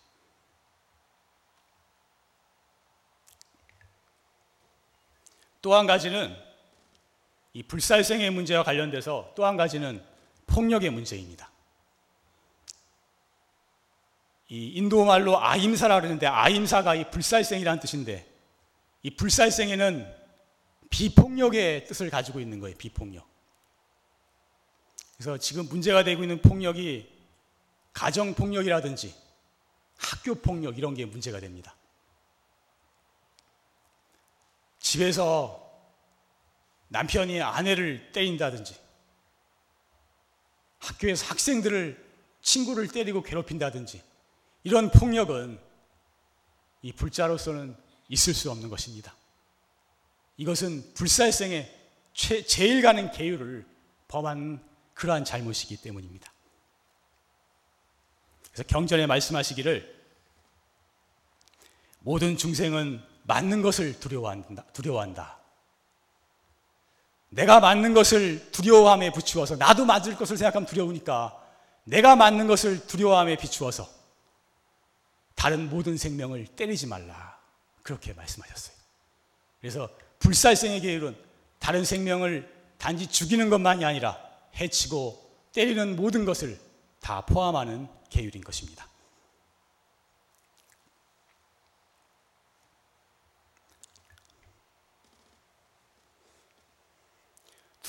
또 5.61 5.75
한 5.75 5.85
가지는 5.85 6.35
이 7.53 7.63
불살생의 7.63 8.31
문제와 8.31 8.63
관련돼서 8.63 9.33
또 9.35 9.45
한 9.45 9.57
가지는 9.57 10.03
폭력의 10.47 10.89
문제입니다. 10.89 11.49
이 14.49 14.73
인도 14.75 15.05
말로 15.05 15.41
아임사라 15.41 16.01
그러는데 16.01 16.27
아임사가 16.27 16.95
이 16.95 17.09
불살생이라는 17.09 17.79
뜻인데 17.79 18.29
이 19.03 19.15
불살생에는 19.15 20.21
비폭력의 20.89 21.85
뜻을 21.85 22.09
가지고 22.09 22.41
있는 22.41 22.59
거예요. 22.59 22.75
비폭력. 22.77 23.25
그래서 25.15 25.37
지금 25.37 25.67
문제가 25.69 26.03
되고 26.03 26.21
있는 26.21 26.41
폭력이 26.41 27.09
가정 27.93 28.33
폭력이라든지 28.33 29.15
학교 29.97 30.35
폭력 30.35 30.77
이런 30.77 30.95
게 30.95 31.05
문제가 31.05 31.39
됩니다. 31.39 31.75
집에서 34.79 35.70
남편이 36.91 37.41
아내를 37.41 38.11
때린다든지 38.11 38.75
학교에서 40.79 41.25
학생들을 41.27 42.11
친구를 42.41 42.89
때리고 42.89 43.23
괴롭힌다든지 43.23 44.03
이런 44.63 44.91
폭력은 44.91 45.57
이 46.81 46.91
불자로서는 46.91 47.77
있을 48.09 48.33
수 48.33 48.51
없는 48.51 48.67
것입니다. 48.69 49.15
이것은 50.35 50.93
불살생의 50.93 51.79
최, 52.13 52.43
제일 52.43 52.81
가는 52.81 53.09
계율을 53.11 53.65
범한 54.09 54.61
그러한 54.93 55.23
잘못이기 55.23 55.77
때문입니다. 55.77 56.31
그래서 58.51 58.63
경전에 58.63 59.07
말씀하시기를 59.07 60.01
모든 61.99 62.35
중생은 62.35 63.01
맞는 63.23 63.61
것을 63.61 63.97
두려워한다. 63.99 64.65
두려워한다. 64.73 65.40
내가 67.31 67.59
맞는 67.59 67.93
것을 67.93 68.51
두려워함에 68.51 69.11
비추어서 69.13 69.55
나도 69.55 69.85
맞을 69.85 70.15
것을 70.15 70.37
생각하면 70.37 70.67
두려우니까 70.67 71.37
내가 71.85 72.15
맞는 72.15 72.47
것을 72.47 72.85
두려워함에 72.87 73.37
비추어서 73.37 73.87
다른 75.35 75.69
모든 75.69 75.97
생명을 75.97 76.45
때리지 76.45 76.87
말라. 76.87 77.39
그렇게 77.83 78.13
말씀하셨어요. 78.13 78.75
그래서 79.59 79.89
불살생의 80.19 80.81
계율은 80.81 81.15
다른 81.57 81.83
생명을 81.83 82.47
단지 82.77 83.07
죽이는 83.07 83.49
것만이 83.49 83.85
아니라 83.85 84.17
해치고 84.55 85.47
때리는 85.53 85.95
모든 85.95 86.25
것을 86.25 86.59
다 86.99 87.21
포함하는 87.21 87.87
계율인 88.09 88.43
것입니다. 88.43 88.87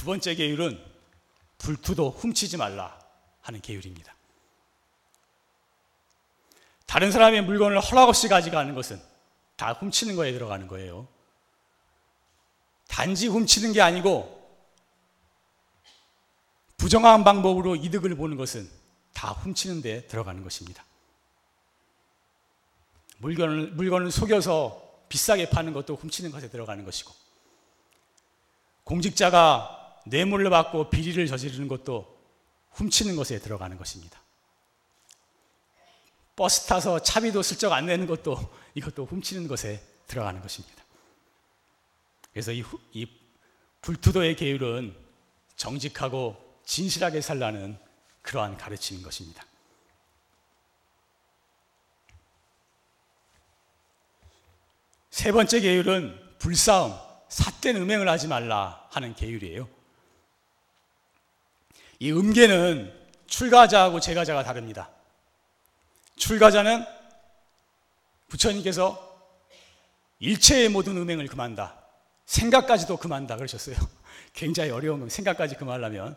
두 0.03 0.07
번째 0.07 0.35
계율은 0.35 0.85
불투도 1.59 2.11
훔치지 2.11 2.57
말라 2.57 2.99
하는 3.41 3.61
계율입니다. 3.61 4.13
다른 6.87 7.13
사람의 7.13 7.43
물건을 7.45 7.79
허락 7.79 8.09
없이 8.09 8.27
가져가는 8.27 8.75
것은 8.75 9.01
다 9.55 9.75
훔치는 9.75 10.17
거에 10.17 10.33
들어가는 10.33 10.67
거예요. 10.67 11.07
단지 12.88 13.29
훔치는 13.29 13.75
게 13.75 13.81
아니고 13.81 14.43
부정한 16.79 17.23
방법으로 17.23 17.77
이득을 17.77 18.17
보는 18.17 18.37
것은 18.37 18.69
다 19.12 19.31
훔치는 19.31 19.83
데 19.83 20.09
들어가는 20.09 20.43
것입니다. 20.43 20.85
물건을, 23.19 23.71
물건을 23.71 24.11
속여서 24.11 25.05
비싸게 25.09 25.51
파는 25.51 25.73
것도 25.73 25.95
훔치는 25.95 26.33
것에 26.33 26.51
들어가는 26.51 26.85
것이고 26.85 27.15
공직자가 28.83 29.82
뇌물을 30.05 30.49
받고 30.51 30.91
비리를 30.91 31.27
저지르는 31.27 31.69
것도 31.69 32.19
훔치는 32.73 33.17
것에 33.17 33.38
들어가는 33.38 33.77
것입니다. 33.77 34.21
버스 36.35 36.67
타서 36.67 37.01
차비도 37.01 37.43
슬쩍 37.43 37.73
안 37.73 37.87
내는 37.87 38.07
것도 38.07 38.38
이것도 38.75 39.07
훔치는 39.07 39.49
것에 39.49 39.83
들어가는 40.07 40.41
것입니다. 40.41 40.83
그래서 42.33 42.53
이, 42.53 42.65
이 42.93 43.07
불투도의 43.83 44.37
계율은 44.37 44.97
정직하고 45.57 46.61
진실하게 46.65 47.21
살라는 47.21 47.79
그러한 48.23 48.57
가르침인 48.57 49.03
것입니다. 49.03 49.45
세 55.11 55.31
번째 55.31 55.61
계율은 55.61 56.19
불싸움, 56.38 56.95
삿된 57.29 57.77
음행을 57.77 58.09
하지 58.09 58.29
말라 58.29 58.88
하는 58.91 59.15
계율이에요. 59.15 59.69
이 62.03 62.11
음계는 62.11 62.93
출가자하고 63.29 64.01
제가자가 64.01 64.43
다릅니다. 64.43 64.91
출가자는 66.17 66.85
부처님께서 68.27 69.31
일체의 70.19 70.69
모든 70.69 70.97
음행을 70.97 71.29
금한다. 71.29 71.77
생각까지도 72.27 72.97
금한다 72.97 73.37
그러셨어요. 73.37 73.77
굉장히 74.35 74.73
어려운 74.73 74.99
거 74.99 75.09
생각까지 75.09 75.55
금하려면. 75.55 76.17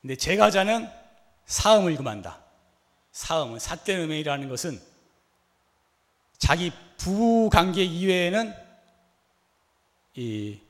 근데 0.00 0.16
제가자는 0.16 0.90
사음을 1.46 1.94
금한다. 1.94 2.42
사음은 3.12 3.60
삿된 3.60 4.00
음행이라는 4.00 4.48
것은 4.48 4.82
자기 6.38 6.72
부부 6.96 7.50
관계 7.52 7.84
이외에는 7.84 8.52
이 10.16 10.60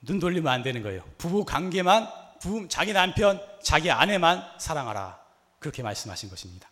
눈 0.00 0.20
돌리면 0.20 0.52
안 0.52 0.62
되는 0.62 0.82
거예요. 0.82 1.02
부부 1.18 1.44
관계만 1.44 2.08
부부, 2.40 2.68
자기 2.68 2.92
남편, 2.92 3.40
자기 3.62 3.90
아내만 3.90 4.44
사랑하라. 4.58 5.18
그렇게 5.58 5.82
말씀하신 5.82 6.30
것입니다. 6.30 6.70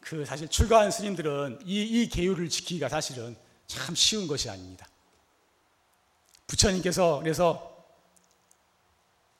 그 0.00 0.24
사실 0.24 0.48
출가한 0.48 0.90
스님들은 0.90 1.60
이, 1.64 1.82
이 1.82 2.08
계율을 2.08 2.48
지키기가 2.48 2.88
사실은 2.88 3.36
참 3.66 3.94
쉬운 3.94 4.26
것이 4.26 4.48
아닙니다. 4.50 4.88
부처님께서 6.46 7.20
그래서 7.20 7.70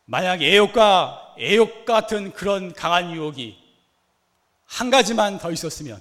만약 0.05 0.43
애욕과 0.43 1.37
애욕 1.39 1.85
같은 1.85 2.33
그런 2.33 2.73
강한 2.73 3.13
유혹이 3.13 3.59
한 4.67 4.91
가지만 4.91 5.39
더 5.39 5.51
있었으면 5.51 6.01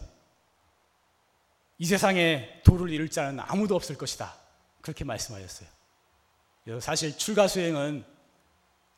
이 1.80 1.86
세상에 1.86 2.62
도를 2.64 2.92
이룰 2.92 3.10
자는 3.10 3.40
아무도 3.40 3.76
없을 3.76 3.98
것이다. 3.98 4.36
그렇게 4.82 5.04
말씀하셨어요. 5.06 5.79
사실 6.80 7.18
출가 7.18 7.48
수행은 7.48 8.04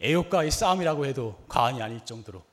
애욕과의 0.01 0.51
싸움이라고 0.51 1.05
해도 1.05 1.43
과언이 1.47 1.81
아닐 1.81 2.03
정도로 2.03 2.43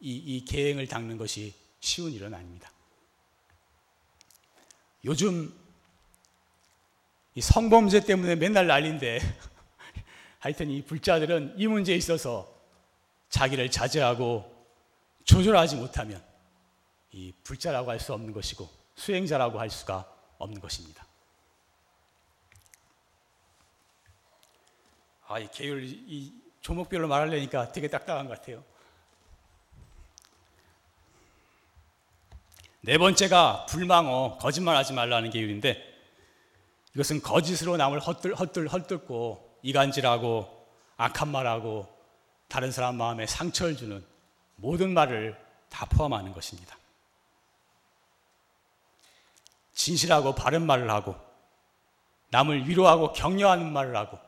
이, 0.00 0.14
이 0.16 0.44
계행을 0.44 0.88
닦는 0.88 1.16
것이 1.16 1.54
쉬운 1.80 2.12
일은 2.12 2.34
아닙니다. 2.34 2.70
요즘 5.04 5.52
이 7.34 7.40
성범죄 7.40 8.04
때문에 8.04 8.34
맨날 8.36 8.66
난리인데 8.66 9.20
하여튼 10.38 10.70
이 10.70 10.82
불자들은 10.82 11.54
이 11.56 11.66
문제에 11.66 11.96
있어서 11.96 12.52
자기를 13.30 13.70
자제하고 13.70 14.50
조절하지 15.24 15.76
못하면 15.76 16.22
이 17.12 17.32
불자라고 17.44 17.90
할 17.90 18.00
수 18.00 18.12
없는 18.12 18.32
것이고 18.32 18.68
수행자라고 18.96 19.58
할 19.58 19.70
수가 19.70 20.06
없는 20.38 20.60
것입니다. 20.60 21.06
아, 25.32 25.38
이 25.38 25.48
계율, 25.50 25.82
이 25.82 26.30
조목별로 26.60 27.08
말하려니까 27.08 27.72
되게 27.72 27.88
딱딱한 27.88 28.28
것 28.28 28.38
같아요. 28.38 28.62
네 32.82 32.98
번째가 32.98 33.64
불망어, 33.64 34.36
거짓말하지 34.38 34.92
말라는 34.92 35.30
계율인데 35.30 35.82
이것은 36.92 37.22
거짓으로 37.22 37.78
남을 37.78 38.00
헛들, 38.00 38.34
헛들, 38.34 38.68
헛듣고 38.68 39.58
이간질하고 39.62 40.66
악한 40.98 41.28
말하고 41.28 41.88
다른 42.48 42.70
사람 42.70 42.96
마음에 42.96 43.26
상처를 43.26 43.74
주는 43.74 44.04
모든 44.56 44.92
말을 44.92 45.34
다 45.70 45.86
포함하는 45.86 46.34
것입니다. 46.34 46.76
진실하고 49.72 50.34
바른 50.34 50.66
말을 50.66 50.90
하고 50.90 51.16
남을 52.28 52.68
위로하고 52.68 53.14
격려하는 53.14 53.72
말을 53.72 53.96
하고 53.96 54.18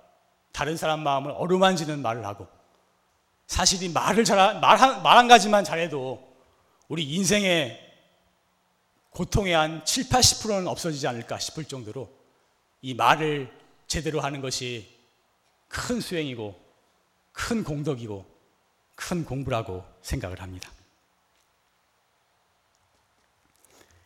다른 0.55 0.77
사람 0.77 1.03
마음을 1.03 1.33
어루만지는 1.33 2.01
말을 2.01 2.25
하고 2.25 2.47
사실 3.49 3.83
이 3.83 3.89
말을 3.89 4.25
잘, 4.25 4.61
말 4.61 4.77
한, 4.77 5.03
말한 5.03 5.27
가지만 5.27 5.65
잘해도 5.65 6.33
우리 6.87 7.03
인생의 7.13 7.81
고통의 9.11 9.53
한 9.53 9.85
7, 9.85 10.05
80%는 10.05 10.69
없어지지 10.69 11.09
않을까 11.09 11.41
싶을 11.41 11.65
정도로 11.65 12.09
이 12.83 12.95
말을 12.95 13.53
제대로 13.89 14.21
하는 14.21 14.41
것이 14.41 14.97
큰 15.67 16.01
수행이고 16.01 16.55
큰 17.33 17.65
공덕이고 17.65 18.25
큰 18.95 19.25
공부라고 19.25 19.85
생각을 20.03 20.41
합니다. 20.41 20.71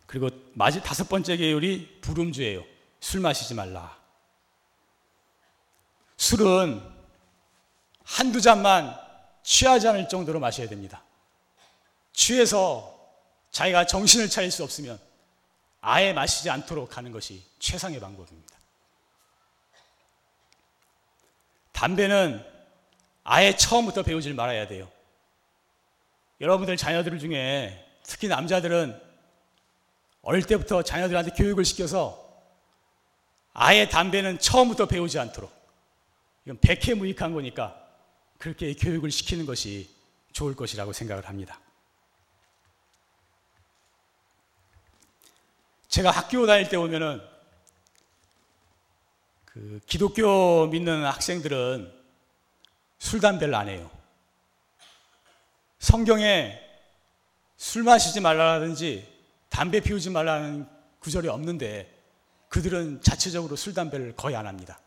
그리고 0.07 0.31
마지 0.55 0.83
다섯 0.83 1.11
번째 1.11 1.37
계율이 1.37 1.99
불음주예요. 2.01 2.65
술 3.01 3.21
마시지 3.21 3.53
말라 3.53 3.98
술은 6.19 6.83
한두 8.05 8.41
잔만 8.41 8.95
취하지 9.43 9.89
않을 9.89 10.09
정도로 10.09 10.41
마셔야 10.41 10.69
됩니다. 10.69 11.03
취해서 12.13 12.99
자기가 13.51 13.87
정신을 13.87 14.29
차릴 14.29 14.51
수 14.51 14.65
없으면 14.65 15.01
아예 15.81 16.13
마시지 16.13 16.51
않도록 16.51 16.97
하는 16.97 17.13
것이 17.13 17.43
최상의 17.61 18.01
방법입니다. 18.01 18.57
담배는 21.73 22.45
아예 23.23 23.57
처음부터 23.57 24.03
배우질 24.03 24.35
말아야 24.35 24.67
돼요. 24.67 24.91
여러분들 26.41 26.77
자녀들 26.77 27.19
중에 27.21 27.87
특히 28.03 28.27
남자들은 28.27 29.01
어릴 30.23 30.43
때부터 30.43 30.83
자녀들한테 30.83 31.31
교육을 31.31 31.65
시켜서 31.65 32.27
아예 33.53 33.89
담배는 33.89 34.41
처음부터 34.41 34.87
배우지 34.87 35.19
않도록 35.21 35.58
이건 36.49 36.59
백해무익한 36.61 37.35
거니까 37.35 37.79
그렇게 38.39 38.73
교육을 38.73 39.11
시키는 39.11 39.45
것이 39.45 39.91
좋을 40.33 40.57
것이라고 40.57 40.95
생각을 40.95 41.29
합니다. 41.29 41.61
제가 45.89 46.11
학교 46.11 46.47
다닐 46.47 46.67
때 46.71 46.79
보면은 46.79 47.21
그 49.45 49.81
기독교 49.85 50.69
믿는 50.69 51.05
학생들은 51.05 51.93
술 52.99 53.21
담배를 53.21 53.55
안 53.55 53.69
해요. 53.69 53.91
성경에 55.81 56.59
술 57.59 57.83
마시지 57.83 58.21
말라든지 58.21 59.07
담배 59.51 59.81
피우지 59.81 60.09
말라는 60.09 60.67
구절이 61.01 61.29
없는데 61.29 61.95
그들은 62.49 63.03
자체적으로 63.03 63.55
술 63.55 63.75
담배를 63.75 64.17
거의 64.17 64.35
안 64.35 64.47
합니다. 64.47 64.81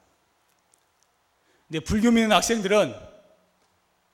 근데 1.72 1.86
불교 1.86 2.12
믿는 2.12 2.34
학생들은 2.34 2.94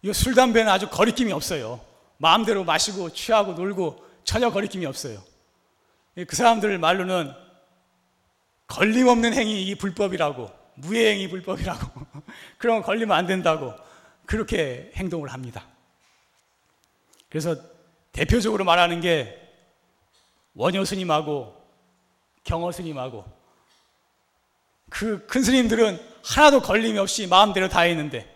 이술 0.03 0.35
담배는 0.35 0.71
아주 0.71 0.87
거리낌이 0.91 1.31
없어요. 1.33 1.81
마음대로 2.17 2.63
마시고 2.63 3.13
취하고 3.13 3.53
놀고 3.53 4.05
전혀 4.23 4.51
거리낌이 4.51 4.85
없어요. 4.85 5.23
그 6.27 6.35
사람들 6.35 6.77
말로는 6.77 7.33
걸림없는 8.67 9.33
행위 9.33 9.63
이 9.63 9.73
불법이라고 9.73 10.51
무해행위 10.75 11.29
불법이라고 11.29 12.05
그런 12.59 12.83
걸리면 12.83 13.17
안 13.17 13.25
된다고 13.25 13.73
그렇게 14.27 14.91
행동을 14.93 15.33
합니다. 15.33 15.65
그래서 17.27 17.55
대표적으로 18.11 18.65
말하는 18.65 19.01
게 19.01 19.35
원효 20.53 20.85
스님하고 20.85 21.59
경허 22.43 22.71
스님하고 22.71 23.25
그 24.89 25.27
큰 25.27 25.43
스님들은 25.43 25.99
하나도 26.23 26.61
걸림이 26.61 26.97
없이 26.97 27.27
마음대로 27.27 27.69
다 27.69 27.81
했는데 27.81 28.35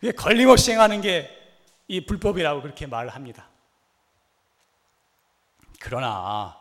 왜 0.00 0.12
걸림없이 0.12 0.72
행하는 0.72 1.00
게 1.00 1.44
이 1.88 2.04
불법이라고 2.04 2.62
그렇게 2.62 2.86
말을 2.86 3.10
합니다. 3.10 3.48
그러나 5.80 6.56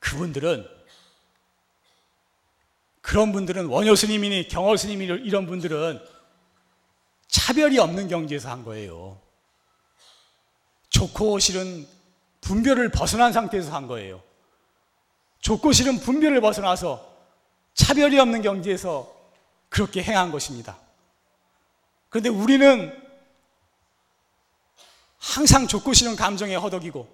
그분들은 0.00 0.66
그런 3.02 3.32
분들은 3.32 3.66
원효 3.66 3.94
스님이니 3.94 4.48
경허 4.48 4.76
스님이 4.76 5.04
이런 5.04 5.46
분들은 5.46 6.04
차별이 7.28 7.78
없는 7.78 8.08
경지에서 8.08 8.50
한 8.50 8.64
거예요. 8.64 9.20
좋고 10.88 11.38
싫은 11.38 11.86
분별을 12.40 12.90
벗어난 12.90 13.32
상태에서 13.32 13.72
한 13.72 13.86
거예요. 13.86 14.22
좋고 15.40 15.72
싫은 15.72 16.00
분별을 16.00 16.40
벗어나서 16.40 17.15
차별이 17.76 18.18
없는 18.18 18.42
경지에서 18.42 19.14
그렇게 19.68 20.02
행한 20.02 20.32
것입니다. 20.32 20.78
그런데 22.08 22.30
우리는 22.30 22.92
항상 25.18 25.68
좋고 25.68 25.92
싫은 25.92 26.16
감정에 26.16 26.56
허덕이고 26.56 27.06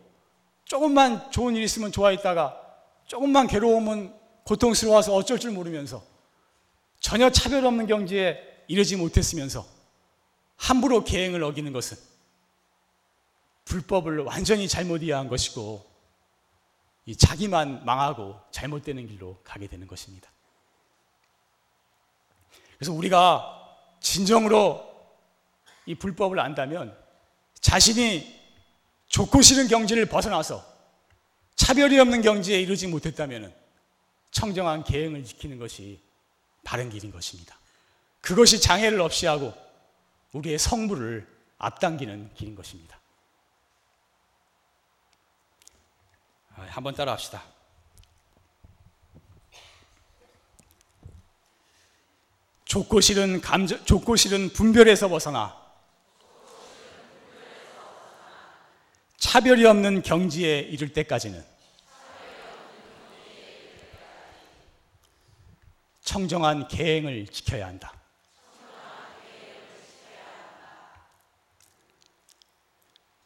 조금만 0.65 1.31
좋은 1.33 1.57
일 1.57 1.63
있으면 1.65 1.91
좋아했다가 1.91 2.57
조금만 3.07 3.49
괴로우면 3.49 4.19
고통스러워서 4.45 5.15
어쩔 5.15 5.39
줄 5.39 5.51
모르면서 5.51 6.03
전혀 7.01 7.29
차별 7.31 7.67
없는 7.67 7.87
경지에 7.89 8.65
이르지 8.69 8.97
못했으면서 8.97 9.67
함부로 10.57 11.03
계행을 11.03 11.43
어기는 11.43 11.73
것은 11.73 11.99
불법을 13.65 14.21
완전히 14.21 14.69
잘못 14.69 15.03
이해한 15.03 15.29
것이고 15.29 15.85
이 17.07 17.17
자기만 17.17 17.85
망하고 17.85 18.39
잘못되는 18.53 19.09
길로 19.09 19.39
가게 19.43 19.67
되는 19.67 19.89
것입니다. 19.89 20.32
그래서 22.83 22.95
우리가 22.95 23.79
진정으로 24.01 24.85
이 25.87 25.95
불법을 25.95 26.41
안다면 26.41 26.99
자신이 27.61 28.41
좋고 29.07 29.41
싫은 29.41 29.69
경지를 29.69 30.07
벗어나서 30.07 30.67
차별이 31.55 32.01
없는 32.01 32.23
경지에 32.23 32.61
이르지 32.61 32.89
못했다면 32.89 33.55
청정한 34.33 34.83
계행을 34.83 35.23
지키는 35.23 35.61
것이 35.61 36.01
바른 36.65 36.91
길인 36.91 37.13
것입니다. 37.13 37.57
그것이 38.21 38.61
장애를 38.61 39.01
없이 39.01 39.27
하고 39.27 39.55
우리의 40.33 40.59
성부를 40.59 41.25
앞당기는 41.59 42.35
길인 42.35 42.57
것입니다. 42.57 42.99
아, 46.57 46.63
한번 46.63 46.97
따라 46.97 47.13
합시다. 47.13 47.45
좋고 52.73 53.03
싫은 53.03 53.43
감정, 53.43 53.85
좋고 53.85 54.17
싫은 54.17 54.55
분별에서 54.55 55.07
벗어나 55.09 55.55
차별이 59.19 59.67
없는 59.67 60.01
경지에 60.01 60.61
이를 60.61 60.91
때까지는 60.95 61.45
청정한 66.01 66.67
계행을 66.69 67.27
지켜야 67.27 67.67
한다. 67.67 67.93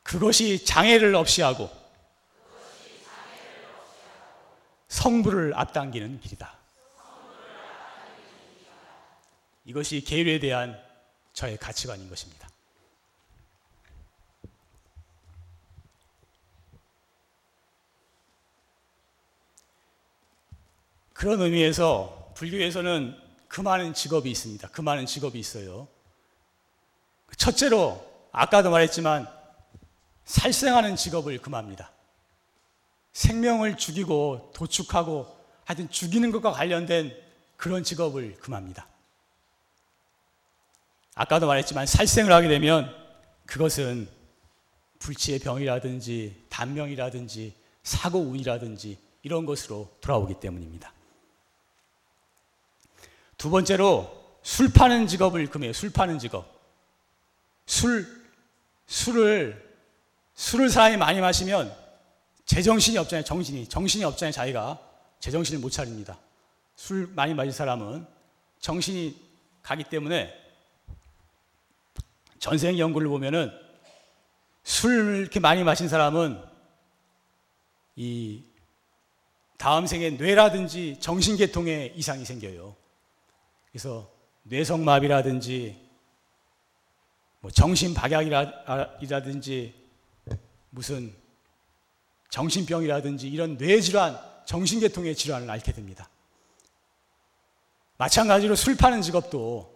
그것이 0.03 0.65
장애를 0.65 1.15
없이 1.15 1.43
하고 1.43 1.71
성부를 4.89 5.53
앞당기는 5.55 6.19
길이다. 6.19 6.66
이것이 9.67 10.01
계율에 10.01 10.39
대한 10.39 10.81
저의 11.33 11.59
가치관인 11.59 12.09
것입니다. 12.09 12.49
그런 21.13 21.41
의미에서 21.41 22.33
불교에서는 22.37 23.19
그 23.49 23.61
많은 23.61 23.93
직업이 23.95 24.31
있습니다. 24.31 24.69
그 24.69 24.83
많은 24.83 25.07
직업이 25.07 25.39
있어요. 25.39 25.89
첫째로 27.37 28.07
아까도 28.33 28.71
말했지만 28.71 29.27
살생하는 30.25 30.95
직업을 30.95 31.39
금합니다. 31.39 31.91
생명을 33.15 33.77
죽이고 33.79 34.53
도축하고 34.55 35.37
하여튼 35.65 35.91
죽이는 35.91 36.31
것과 36.31 36.53
관련된 36.53 37.17
그런 37.57 37.83
직업을 37.83 38.37
금합니다. 38.37 38.87
아까도 41.17 41.47
말했지만 41.47 41.87
살생을 41.87 42.31
하게 42.31 42.47
되면 42.47 42.95
그것은 43.47 44.07
불치의 44.99 45.39
병이라든지 45.41 46.45
단명이라든지 46.51 47.55
사고 47.83 48.21
운이라든지 48.21 48.99
이런 49.23 49.47
것으로 49.47 49.91
돌아오기 50.03 50.35
때문입니다. 50.41 50.93
두 53.39 53.51
번째로 53.51 54.25
술 54.43 54.71
파는 54.73 55.07
직업을 55.07 55.49
금해요. 55.49 55.73
술 55.73 55.91
파는 55.91 56.19
직업. 56.19 56.47
술, 57.65 58.07
술을, 58.87 59.75
술을 60.35 60.69
사람이 60.69 60.99
많이 60.99 61.21
마시면 61.21 61.75
제정신이 62.45 62.99
없잖아요. 62.99 63.25
정신이. 63.25 63.69
정신이 63.69 64.05
없잖아요. 64.05 64.33
자기가. 64.33 64.79
제정신을 65.21 65.61
못 65.61 65.71
차립니다. 65.71 66.19
술 66.77 67.09
많이 67.15 67.33
마신 67.33 67.53
사람은 67.53 68.07
정신이 68.61 69.17
가기 69.63 69.85
때문에 69.85 70.46
전생 72.39 72.79
연구를 72.79 73.09
보면은 73.09 73.51
술 74.63 75.21
이렇게 75.21 75.41
많이 75.41 75.65
마신 75.65 75.89
사람은 75.89 76.41
이 77.97 78.45
다음 79.59 79.87
생에 79.87 80.11
뇌라든지 80.11 80.99
정신계통에 81.01 81.93
이상이 81.95 82.25
생겨요. 82.25 82.75
그래서 83.71 84.11
뇌성마비라든지 84.43 85.79
뭐 87.41 87.51
정신박약이라든지 87.51 89.75
무슨 90.71 91.15
정신병이라든지 92.31 93.29
이런 93.29 93.57
뇌질환, 93.57 94.19
정신계통의 94.47 95.15
질환을 95.15 95.51
앓게 95.51 95.73
됩니다. 95.73 96.09
마찬가지로 97.99 98.57
술 98.57 98.77
파는 98.77 99.01
직업도 99.01 99.76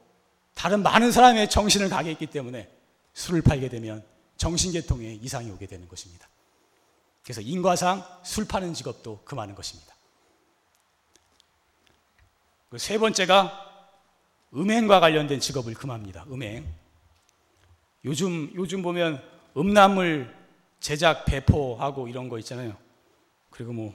다른 0.60 0.82
많은 0.82 1.10
사람의 1.10 1.48
정신을 1.48 1.88
가게 1.88 2.10
했기 2.10 2.26
때문에 2.26 2.68
술을 3.14 3.40
팔게 3.40 3.70
되면 3.70 4.04
정신계통에 4.36 5.14
이상이 5.22 5.50
오게 5.50 5.64
되는 5.64 5.88
것입니다. 5.88 6.28
그래서 7.22 7.40
인과상 7.40 8.04
술 8.22 8.46
파는 8.46 8.74
직업도 8.74 9.22
금하는 9.24 9.54
것입니다. 9.54 9.94
그세 12.68 12.98
번째가 12.98 13.68
음행과 14.54 15.00
관련된 15.00 15.40
직업을 15.40 15.72
금합니다. 15.72 16.26
음행. 16.30 16.70
요즘 18.04 18.52
요즘 18.54 18.82
보면 18.82 19.26
음란물 19.56 20.30
제작 20.78 21.24
배포하고 21.24 22.06
이런 22.06 22.28
거 22.28 22.38
있잖아요. 22.38 22.76
그리고 23.48 23.72
뭐 23.72 23.94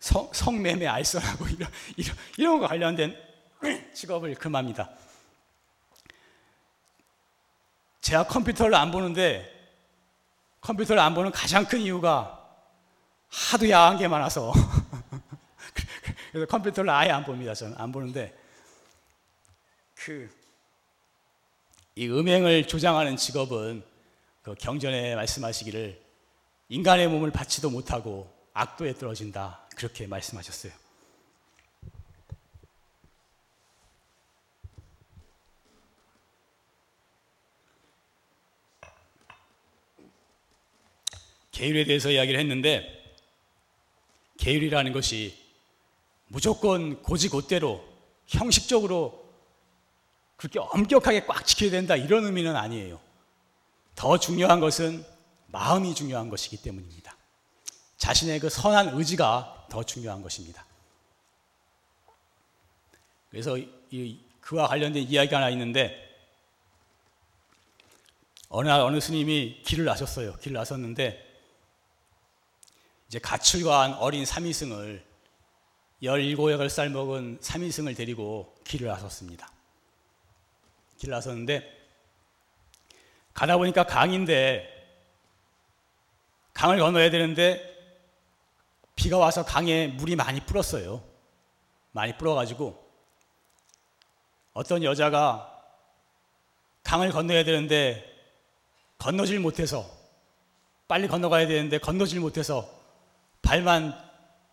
성, 0.00 0.28
성매매 0.32 0.88
알선하고 0.88 1.46
이런 1.54 1.70
이런 1.96 2.16
이런 2.38 2.58
거 2.58 2.66
관련된 2.66 3.16
직업을 3.94 4.34
금합니다. 4.34 5.05
제가 8.06 8.26
컴퓨터를 8.26 8.74
안 8.74 8.90
보는데 8.90 9.52
컴퓨터를 10.60 11.00
안 11.00 11.14
보는 11.14 11.30
가장 11.32 11.64
큰 11.64 11.80
이유가 11.80 12.44
하도 13.28 13.68
야한 13.68 13.98
게 13.98 14.08
많아서 14.08 14.52
그래서 16.32 16.46
컴퓨터를 16.46 16.90
아예 16.90 17.10
안 17.10 17.24
봅니다. 17.24 17.54
저는 17.54 17.76
안 17.78 17.92
보는데 17.92 18.36
그 19.94 20.46
이 21.98 22.08
음행을 22.08 22.68
조장하는 22.68 23.16
직업은 23.16 23.82
그 24.42 24.54
경전에 24.54 25.14
말씀하시기를 25.14 25.98
인간의 26.68 27.08
몸을 27.08 27.30
받지도 27.30 27.70
못하고 27.70 28.30
악도에 28.52 28.94
떨어진다 28.94 29.66
그렇게 29.74 30.06
말씀하셨어요. 30.06 30.72
계율에 41.56 41.84
대해서 41.84 42.10
이야기를 42.10 42.38
했는데 42.38 43.02
계율이라는 44.36 44.92
것이 44.92 45.34
무조건 46.26 47.02
고지곧대로 47.02 47.82
형식적으로 48.26 49.26
그렇게 50.36 50.58
엄격하게 50.58 51.24
꽉 51.24 51.46
지켜야 51.46 51.70
된다 51.70 51.96
이런 51.96 52.26
의미는 52.26 52.54
아니에요. 52.54 53.00
더 53.94 54.18
중요한 54.18 54.60
것은 54.60 55.02
마음이 55.46 55.94
중요한 55.94 56.28
것이기 56.28 56.58
때문입니다. 56.58 57.16
자신의 57.96 58.40
그 58.40 58.50
선한 58.50 58.98
의지가 58.98 59.68
더 59.70 59.82
중요한 59.82 60.20
것입니다. 60.20 60.66
그래서 63.30 63.56
이, 63.56 64.18
그와 64.42 64.68
관련된 64.68 65.04
이야기가 65.04 65.38
하나 65.38 65.48
있는데 65.48 66.04
어느 68.50 68.68
날 68.68 68.82
어느 68.82 69.00
스님이 69.00 69.62
길을 69.64 69.86
나셨어요. 69.86 70.36
길을 70.36 70.52
나섰는데 70.52 71.25
이제 73.08 73.18
가출과한 73.18 73.94
어린 73.94 74.24
삼위승을 74.24 75.04
17, 76.02 76.36
8살 76.36 76.90
먹은 76.90 77.38
삼위승을 77.40 77.94
데리고 77.94 78.54
길을 78.64 78.88
나섰습니다. 78.88 79.50
길을 80.98 81.12
나섰는데 81.12 81.72
가다 83.32 83.56
보니까 83.56 83.84
강인데 83.84 84.72
강을 86.52 86.78
건너야 86.78 87.10
되는데 87.10 87.74
비가 88.94 89.18
와서 89.18 89.44
강에 89.44 89.88
물이 89.88 90.16
많이 90.16 90.40
불었어요. 90.40 91.02
많이 91.92 92.16
불어가지고 92.16 92.84
어떤 94.52 94.82
여자가 94.82 95.52
강을 96.82 97.10
건너야 97.10 97.44
되는데 97.44 98.04
건너질 98.98 99.38
못해서 99.38 99.88
빨리 100.88 101.08
건너가야 101.08 101.46
되는데 101.46 101.78
건너질 101.78 102.20
못해서 102.20 102.75
발만 103.42 103.94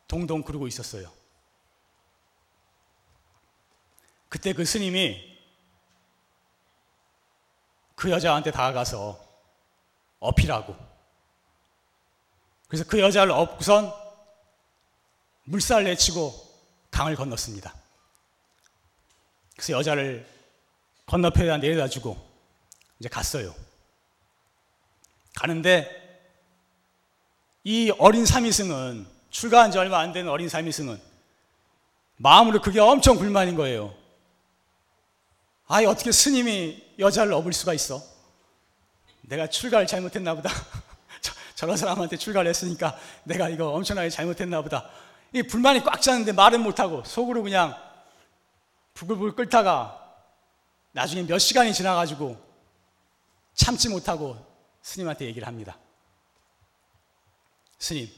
동동 0.07 0.41
구르고 0.41 0.67
있었어요. 0.67 1.11
그때 4.29 4.53
그 4.53 4.65
스님이 4.65 5.37
그 7.95 8.09
여자한테 8.09 8.51
다가가서 8.51 9.19
어필하고 10.19 10.75
그래서 12.67 12.83
그 12.87 12.99
여자를 12.99 13.31
업고선 13.31 13.93
물살 15.43 15.83
내치고 15.83 16.33
강을 16.89 17.15
건넜습니다. 17.15 17.73
그래서 19.53 19.73
여자를 19.73 20.27
건너편에다 21.05 21.57
내려다 21.57 21.87
주고 21.87 22.17
이제 22.99 23.09
갔어요. 23.09 23.53
가는데 25.35 26.02
이 27.63 27.91
어린 27.97 28.25
삼위승은 28.25 29.07
출가한 29.29 29.71
지 29.71 29.77
얼마 29.77 29.99
안 29.99 30.11
되는 30.11 30.29
어린 30.29 30.49
삼위승은 30.49 30.99
마음으로 32.17 32.61
그게 32.61 32.79
엄청 32.79 33.17
불만인 33.17 33.55
거예요. 33.55 33.93
아이 35.67 35.85
어떻게 35.85 36.11
스님이 36.11 36.83
여자를 36.99 37.33
업을 37.33 37.53
수가 37.53 37.73
있어? 37.73 38.01
내가 39.21 39.47
출가를 39.47 39.87
잘못했나 39.87 40.35
보다. 40.35 40.49
저, 41.21 41.33
저런 41.55 41.77
사람한테 41.77 42.17
출가를 42.17 42.49
했으니까 42.49 42.97
내가 43.23 43.49
이거 43.49 43.69
엄청나게 43.69 44.09
잘못했나 44.09 44.61
보다. 44.61 44.89
이 45.31 45.41
불만이 45.41 45.83
꽉 45.83 46.01
차는데 46.01 46.33
말은 46.33 46.61
못하고 46.61 47.03
속으로 47.05 47.41
그냥 47.43 47.75
부글부글 48.93 49.35
끓다가 49.35 49.99
나중에 50.91 51.25
몇 51.25 51.39
시간이 51.39 51.73
지나가지고 51.73 52.37
참지 53.55 53.89
못하고 53.89 54.37
스님한테 54.81 55.25
얘기를 55.25 55.47
합니다. 55.47 55.77
스님, 57.83 58.09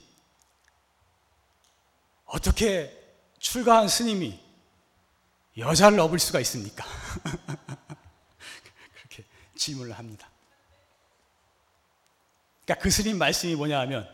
어떻게 2.25 2.95
출가한 3.39 3.87
스님이 3.87 4.39
여자를 5.57 5.99
업을 6.01 6.19
수가 6.19 6.39
있습니까? 6.41 6.85
그렇게 8.93 9.23
질문을 9.55 9.97
합니다. 9.97 10.29
그러니까 12.63 12.83
그 12.83 12.91
스님 12.91 13.17
말씀이 13.17 13.55
뭐냐 13.55 13.79
하면 13.79 14.07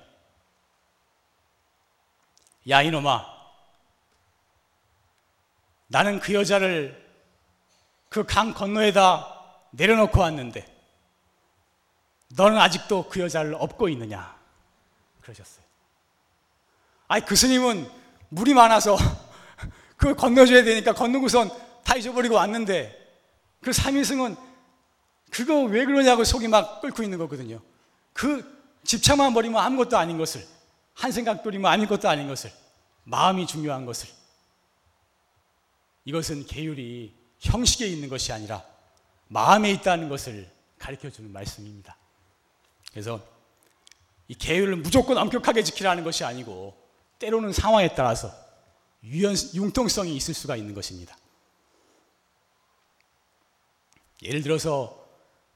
야 2.69 2.81
이놈아 2.81 3.25
나는 5.87 6.21
그 6.21 6.33
여자를 6.33 7.11
그 8.07 8.23
강 8.23 8.53
건너에다 8.53 9.67
내려놓고 9.71 10.17
왔는데 10.17 10.65
너는 12.37 12.57
아직도 12.57 13.09
그 13.09 13.19
여자를 13.19 13.55
업고 13.55 13.89
있느냐 13.89 14.39
그러셨어요. 15.21 15.63
아니 17.07 17.25
그 17.25 17.35
스님은 17.35 17.89
물이 18.29 18.53
많아서 18.53 18.97
그 19.97 20.15
건너줘야 20.15 20.63
되니까 20.63 20.93
건너고선 20.93 21.49
다 21.83 21.95
잊어버리고 21.95 22.35
왔는데 22.35 22.97
그 23.61 23.73
삼위승은 23.73 24.35
그거 25.29 25.61
왜 25.63 25.85
그러냐고 25.85 26.23
속이 26.23 26.47
막 26.47 26.81
끓고 26.81 27.03
있는 27.03 27.17
거거든요. 27.17 27.61
그 28.13 28.61
집착만 28.83 29.33
버리면 29.33 29.61
아무것도 29.61 29.97
아닌 29.97 30.17
것을 30.17 30.45
한 30.93 31.11
생각 31.11 31.43
버리면 31.43 31.71
아무것도 31.71 32.09
아닌 32.09 32.27
것을 32.27 32.51
마음이 33.03 33.47
중요한 33.47 33.85
것을 33.85 34.09
이것은 36.05 36.45
계율이 36.45 37.13
형식에 37.39 37.87
있는 37.87 38.09
것이 38.09 38.33
아니라 38.33 38.63
마음에 39.27 39.71
있다는 39.71 40.09
것을 40.09 40.49
가르쳐 40.77 41.09
주는 41.09 41.31
말씀입니다. 41.31 41.95
그래서 42.91 43.21
이 44.31 44.35
계율을 44.35 44.77
무조건 44.77 45.17
엄격하게 45.17 45.61
지키라는 45.61 46.05
것이 46.05 46.23
아니고 46.23 46.73
때로는 47.19 47.51
상황에 47.51 47.93
따라서 47.95 48.31
유연, 49.03 49.35
융통성이 49.53 50.15
있을 50.15 50.33
수가 50.33 50.55
있는 50.55 50.73
것입니다. 50.73 51.17
예를 54.21 54.41
들어서 54.41 55.05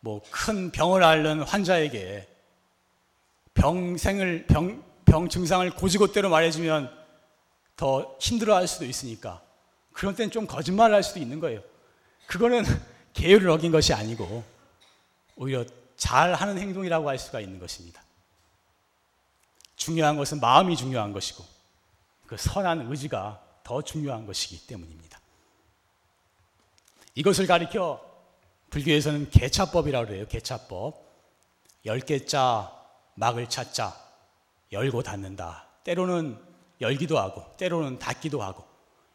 뭐 0.01 0.19
큰 0.29 0.71
병을 0.71 1.05
앓는 1.05 1.43
환자에게 1.43 2.27
병생을 3.53 4.47
병, 4.47 4.83
병 5.05 5.29
증상을 5.29 5.73
고지고대로 5.75 6.29
말해주면 6.29 6.91
더 7.77 8.17
힘들어할 8.19 8.67
수도 8.67 8.83
있으니까 8.83 9.41
그런 9.93 10.15
때는 10.15 10.31
좀 10.31 10.45
거짓말을 10.47 10.93
할 10.93 11.01
수도 11.01 11.21
있는 11.21 11.39
거예요. 11.39 11.61
그거는 12.27 12.65
계율을 13.13 13.49
어긴 13.51 13.71
것이 13.71 13.93
아니고 13.93 14.43
오히려 15.37 15.63
잘 15.95 16.33
하는 16.33 16.57
행동이라고 16.57 17.07
할 17.07 17.17
수가 17.17 17.39
있는 17.39 17.57
것입니다. 17.57 18.04
중요한 19.75 20.17
것은 20.17 20.39
마음이 20.39 20.75
중요한 20.75 21.13
것이고 21.13 21.43
그 22.27 22.37
선한 22.37 22.91
의지가 22.91 23.41
더 23.63 23.81
중요한 23.81 24.25
것이기 24.25 24.67
때문입니다. 24.67 25.19
이것을 27.15 27.47
가리켜 27.47 28.01
불교에서는 28.69 29.29
개차법이라고 29.29 30.07
그래요. 30.07 30.27
개차법. 30.27 31.03
열 31.85 31.99
개자 31.99 32.71
막을 33.15 33.47
찾자 33.47 33.95
열고 34.71 35.03
닫는다. 35.03 35.67
때로는 35.83 36.37
열기도 36.81 37.17
하고 37.19 37.45
때로는 37.57 37.99
닫기도 37.99 38.41
하고 38.41 38.65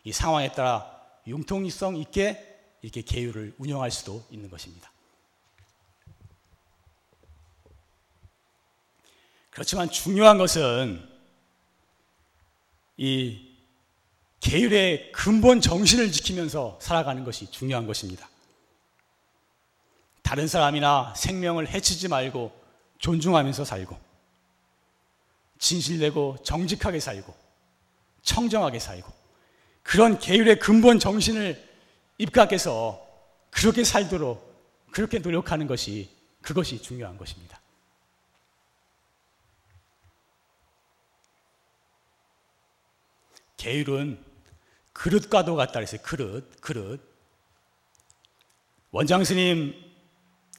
이 0.04 0.12
상황에 0.12 0.52
따라 0.52 0.98
융통성 1.26 1.96
있게 1.96 2.46
이렇게 2.80 3.02
계율을 3.02 3.54
운영할 3.58 3.90
수도 3.90 4.24
있는 4.30 4.48
것입니다. 4.48 4.90
그렇지만 9.50 9.90
중요한 9.90 10.38
것은 10.38 11.08
이 12.96 13.50
계율의 14.40 15.12
근본 15.12 15.60
정신을 15.60 16.12
지키면서 16.12 16.78
살아가는 16.80 17.24
것이 17.24 17.50
중요한 17.50 17.86
것입니다. 17.86 18.28
다른 20.22 20.46
사람이나 20.46 21.14
생명을 21.16 21.68
해치지 21.68 22.08
말고 22.08 22.52
존중하면서 22.98 23.64
살고 23.64 23.98
진실되고 25.58 26.38
정직하게 26.42 27.00
살고 27.00 27.34
청정하게 28.22 28.78
살고 28.78 29.12
그런 29.82 30.18
계율의 30.18 30.58
근본 30.58 30.98
정신을 30.98 31.68
입각해서 32.18 33.04
그렇게 33.50 33.82
살도록 33.82 34.50
그렇게 34.90 35.18
노력하는 35.18 35.66
것이 35.66 36.10
그것이 36.42 36.80
중요한 36.80 37.16
것입니다. 37.16 37.59
계율은 43.60 44.18
그릇과도 44.94 45.54
같다 45.54 45.74
그랬어요. 45.74 46.00
그릇, 46.02 46.60
그릇. 46.62 46.98
원장 48.90 49.22
스님 49.22 49.74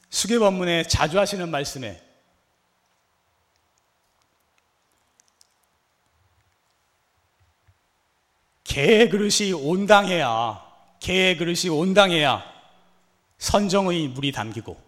수계 0.10 0.38
법문에 0.38 0.84
자주 0.84 1.20
하시는 1.20 1.50
말씀에 1.50 2.00
개의 8.64 9.10
그릇이 9.10 9.52
온당해야 9.52 10.64
개의 11.00 11.38
그릇이 11.38 11.70
온당해야 11.70 12.46
선정의 13.40 14.10
물이 14.10 14.32
담기고 14.32 14.80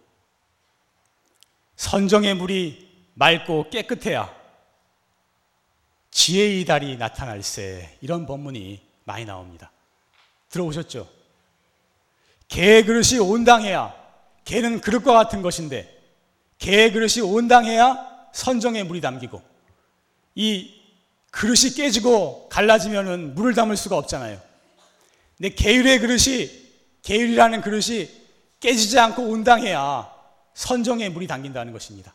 선정의 1.74 2.34
물이 2.34 3.10
맑고 3.14 3.70
깨끗해야 3.70 4.43
지혜의 6.14 6.64
달이 6.64 6.96
나타날세 6.96 7.98
이런 8.00 8.24
법문이 8.24 8.80
많이 9.02 9.24
나옵니다. 9.24 9.72
들어보셨죠? 10.48 11.08
개의 12.46 12.84
그릇이 12.84 13.18
온당해야 13.18 13.92
개는 14.44 14.80
그릇과 14.80 15.12
같은 15.12 15.42
것인데 15.42 15.92
개의 16.58 16.92
그릇이 16.92 17.20
온당해야 17.20 18.28
선정의 18.32 18.84
물이 18.84 19.00
담기고 19.00 19.42
이 20.36 20.80
그릇이 21.32 21.74
깨지고 21.74 22.48
갈라지면은 22.48 23.34
물을 23.34 23.54
담을 23.54 23.76
수가 23.76 23.98
없잖아요. 23.98 24.40
근데 25.36 25.52
계율의 25.52 25.98
그릇이 25.98 26.48
계율이라는 27.02 27.60
그릇이 27.60 28.08
깨지지 28.60 29.00
않고 29.00 29.24
온당해야 29.24 30.08
선정의 30.54 31.10
물이 31.10 31.26
담긴다는 31.26 31.72
것입니다. 31.72 32.14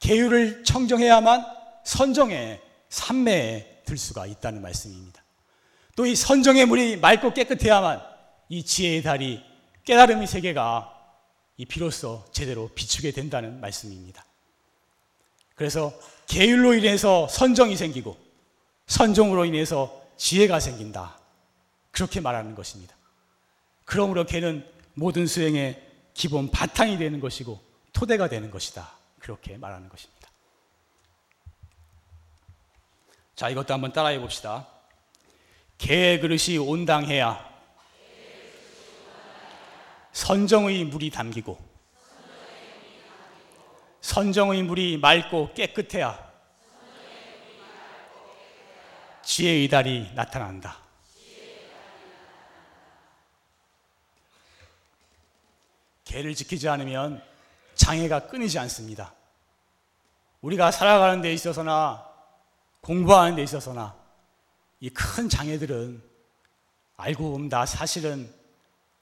계율을 0.00 0.62
청정해야만 0.64 1.42
선정의 1.84 2.60
산매에 2.94 3.82
들 3.84 3.98
수가 3.98 4.26
있다는 4.26 4.62
말씀입니다. 4.62 5.22
또 5.96 6.06
이 6.06 6.16
선정의 6.16 6.66
물이 6.66 6.96
맑고 6.96 7.34
깨끗해야만 7.34 8.02
이 8.48 8.64
지혜의 8.64 9.02
달이 9.02 9.42
깨달음의 9.84 10.26
세계가 10.26 10.90
이 11.56 11.66
비로소 11.66 12.24
제대로 12.32 12.68
비추게 12.74 13.12
된다는 13.12 13.60
말씀입니다. 13.60 14.24
그래서 15.54 15.92
계율로 16.26 16.74
인해서 16.74 17.28
선정이 17.28 17.76
생기고 17.76 18.16
선정으로 18.86 19.44
인해서 19.44 20.02
지혜가 20.16 20.58
생긴다. 20.58 21.18
그렇게 21.90 22.20
말하는 22.20 22.54
것입니다. 22.54 22.96
그러므로 23.84 24.24
걔는 24.24 24.66
모든 24.94 25.26
수행의 25.26 25.80
기본 26.12 26.50
바탕이 26.50 26.98
되는 26.98 27.20
것이고 27.20 27.60
토대가 27.92 28.28
되는 28.28 28.50
것이다. 28.50 28.92
그렇게 29.20 29.56
말하는 29.56 29.88
것입니다. 29.88 30.13
자, 33.34 33.48
이것도 33.48 33.74
한번 33.74 33.92
따라해 33.92 34.20
봅시다. 34.20 34.68
개의 35.78 36.20
그릇이 36.20 36.56
온당해야 36.58 37.52
선정의 40.12 40.84
물이 40.84 41.10
담기고 41.10 41.58
선정의 44.00 44.62
물이 44.62 44.98
맑고 44.98 45.54
깨끗해야 45.54 46.32
지혜의 49.22 49.68
달이 49.68 50.12
나타난다. 50.14 50.78
개를 56.04 56.34
지키지 56.34 56.68
않으면 56.68 57.20
장애가 57.74 58.28
끊이지 58.28 58.58
않습니다. 58.60 59.12
우리가 60.42 60.70
살아가는 60.70 61.20
데 61.22 61.32
있어서나 61.32 62.13
공부하는 62.84 63.36
데 63.36 63.42
있어서나 63.42 63.94
이 64.80 64.90
큰 64.90 65.28
장애들은 65.28 66.02
알고 66.96 67.32
보면 67.32 67.48
다 67.48 67.64
사실은 67.66 68.32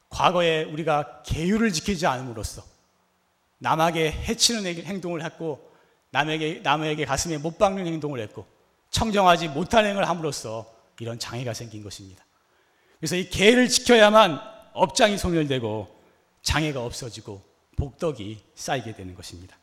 과거에 0.09 0.65
우리가 0.65 1.23
계율을 1.25 1.73
지키지 1.73 2.07
않음으로써 2.07 2.63
남에게 3.59 4.11
해치는 4.13 4.65
행동을 4.85 5.25
했고 5.25 5.71
남에게 6.11 6.61
남에게 6.63 7.05
가슴에 7.05 7.39
못 7.39 7.59
박는 7.59 7.87
행동을 7.87 8.21
했고 8.21 8.47
청정하지 8.91 9.49
못한 9.49 9.87
행을 9.87 10.09
함으로써 10.09 10.71
이런 11.01 11.19
장애가 11.19 11.55
생긴 11.55 11.83
것입니다. 11.83 12.25
그래서 12.99 13.17
이 13.17 13.29
계를 13.29 13.69
지켜야만 13.69 14.39
업장이 14.75 15.19
소멸되고 15.19 16.01
장애가 16.43 16.85
없어지고 16.85 17.43
복덕이 17.77 18.41
쌓이게 18.55 18.95
되는 18.95 19.15
것입니다. 19.15 19.57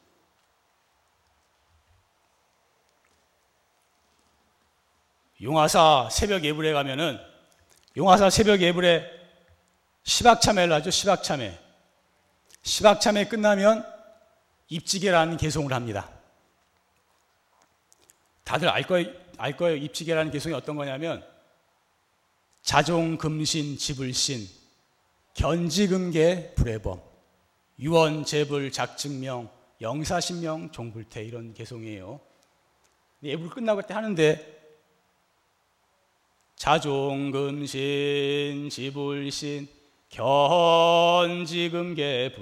용화사 5.42 6.10
새벽 6.12 6.44
예불에 6.44 6.74
가면은 6.74 7.20
용화사 7.96 8.30
새벽 8.30 8.62
예불에 8.62 9.10
시박참회를 10.04 10.74
하죠. 10.76 10.92
시박참회. 10.92 11.58
시박참회 12.62 13.28
끝나면 13.28 13.86
입지계라는 14.68 15.38
개송을 15.38 15.74
합니다. 15.74 16.10
다들 18.44 18.68
알 18.70 18.84
거예요. 18.84 19.12
알 19.38 19.56
거예요. 19.56 19.78
입지계라는 19.78 20.32
개송이 20.32 20.54
어떤 20.54 20.76
거냐면 20.76 21.26
자종, 22.62 23.18
금신, 23.18 23.78
지불신, 23.78 24.48
견지금계, 25.34 26.54
불해범, 26.56 27.02
유언, 27.80 28.26
재불, 28.26 28.72
작증명, 28.72 29.50
영사신명, 29.80 30.72
종불태 30.72 31.24
이런 31.24 31.54
개송이에요. 31.54 32.20
예불 33.24 33.50
끝나고 33.50 33.84
때 33.84 33.94
하는데 33.94 34.59
자종, 36.60 37.32
금신, 37.32 38.70
지불신, 38.70 39.68
견지금계, 40.10 42.34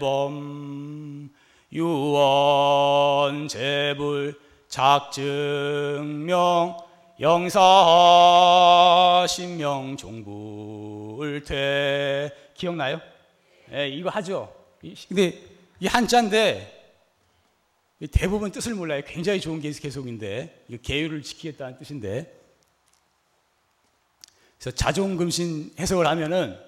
불해범, 0.00 1.30
유언, 1.70 3.46
재불, 3.46 4.40
작증명, 4.68 6.78
영사, 7.20 9.26
신명, 9.28 9.98
종불태 9.98 11.44
기억나요? 12.54 13.02
예, 13.74 13.86
이거 13.86 14.08
하죠. 14.08 14.50
근데 15.08 15.42
이 15.78 15.86
한자인데 15.86 16.72
대부분 18.10 18.50
뜻을 18.50 18.74
몰라요. 18.74 19.02
굉장히 19.06 19.42
좋은 19.42 19.60
개속인데 19.60 20.64
이거 20.70 20.78
계율을 20.82 21.22
지키겠다는 21.22 21.76
뜻인데 21.76 22.43
그래서 24.58 24.76
자종금신 24.76 25.74
해석을 25.78 26.06
하면은 26.06 26.58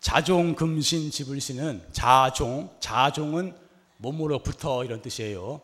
자종금신 0.00 1.10
지불신은 1.10 1.88
자종, 1.92 2.76
자종은 2.80 3.56
몸으로부터 3.96 4.84
이런 4.84 5.02
뜻이에요. 5.02 5.60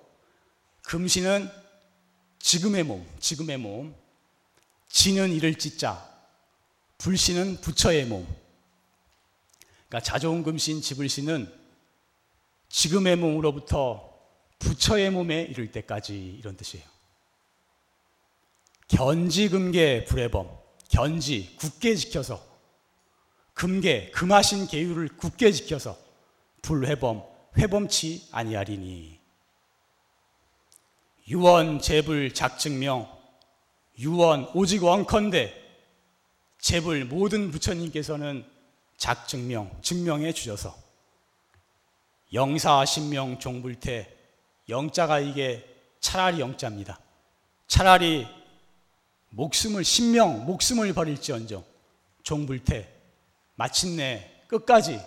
금신은 0.82 1.48
지금의 2.38 2.82
몸, 2.82 3.06
지금의 3.20 3.58
몸. 3.58 3.94
지는 4.88 5.32
이를 5.32 5.54
찢자. 5.56 6.10
불신은 6.98 7.60
부처의 7.60 8.06
몸. 8.06 8.26
그러니까 9.88 10.00
자종금신 10.00 10.80
지불신은 10.80 11.52
지금의 12.68 13.16
몸으로부터 13.16 14.12
부처의 14.58 15.10
몸에 15.10 15.42
이를 15.42 15.70
때까지 15.70 16.36
이런 16.38 16.56
뜻이에요. 16.56 16.84
견지금계 18.88 20.04
불해범. 20.04 20.61
견지, 20.92 21.56
굳게 21.56 21.96
지켜서. 21.96 22.40
금계, 23.54 24.10
금하신 24.10 24.66
계율을 24.66 25.08
굳게 25.16 25.52
지켜서 25.52 25.98
불회범, 26.60 27.22
회범치 27.56 28.28
아니하리니. 28.30 29.18
유언, 31.28 31.80
재불, 31.80 32.34
작증명, 32.34 33.10
유언, 33.98 34.50
오직 34.54 34.84
원컨대 34.84 35.60
재불 36.58 37.04
모든 37.06 37.50
부처님께서는 37.50 38.44
작증명, 38.96 39.70
증명해 39.82 40.32
주셔서 40.32 40.76
영사 42.34 42.84
신명 42.84 43.38
종불태 43.38 44.14
영자가 44.68 45.20
이게 45.20 45.68
차라리 46.00 46.40
영자입니다. 46.40 46.98
차라리 47.66 48.26
목숨을 49.32 49.82
신명 49.82 50.44
목숨을 50.44 50.92
버릴지언정 50.92 51.64
종불태 52.22 52.88
마침내 53.54 54.44
끝까지 54.46 55.00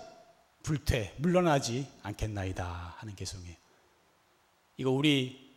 불퇴 0.63 1.13
물러나지 1.17 1.87
않겠나이다 2.01 2.95
하는 2.97 3.15
개성이에요. 3.15 3.55
이거 4.77 4.89
우리 4.89 5.53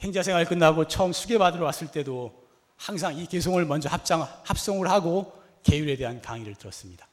행자 0.00 0.22
생활 0.22 0.46
끝나고 0.46 0.88
처음 0.88 1.12
수계 1.12 1.36
받으러 1.36 1.64
왔을 1.66 1.90
때도 1.90 2.48
항상 2.76 3.16
이 3.16 3.26
개성을 3.26 3.62
먼저 3.66 3.90
합장 3.90 4.22
합성을 4.44 4.88
하고 4.88 5.38
계율에 5.62 5.96
대한 5.96 6.22
강의를 6.22 6.54
들었습니다. 6.54 7.06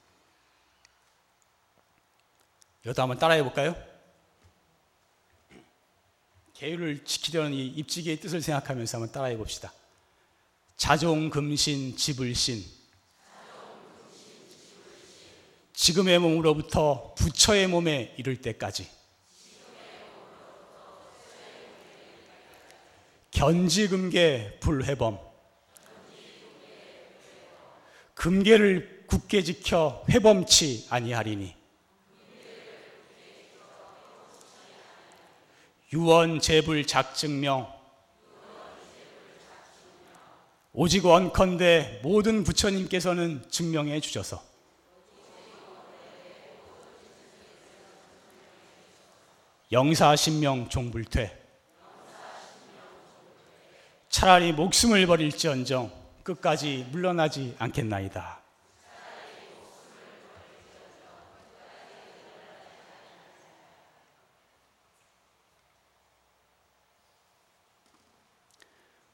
이것도 2.83 3.01
한번 3.01 3.19
따라해 3.19 3.43
볼까요? 3.43 3.75
계율을 6.53 7.03
지키려는 7.03 7.53
이 7.53 7.67
입지계의 7.67 8.21
뜻을 8.21 8.41
생각하면서 8.41 8.97
한번 8.97 9.11
따라해 9.11 9.35
봅시다. 9.35 9.73
자종금신 10.77 11.97
지불신. 11.97 12.63
지금의 15.73 16.19
몸으로부터 16.19 17.13
부처의 17.15 17.67
몸에 17.67 18.15
이를 18.17 18.41
때까지. 18.41 18.89
견지금계 23.31 24.59
불회범. 24.59 25.19
금계를 28.13 29.05
굳게 29.07 29.43
지켜 29.43 30.03
회범치 30.09 30.87
아니하리니. 30.89 31.55
유언 35.93 36.39
제불 36.41 36.85
작증명 36.85 37.76
오직 40.79 41.07
원컨대 41.07 42.01
모든 42.03 42.43
부처님께서는 42.43 43.43
증명해 43.49 43.99
주셔서 43.99 44.43
영사신명 49.71 50.69
종불퇴 50.69 51.35
차라리 54.09 54.53
목숨을 54.53 55.07
버릴지언정 55.07 55.91
끝까지 56.21 56.87
물러나지 56.91 57.55
않겠나이다. 57.57 58.39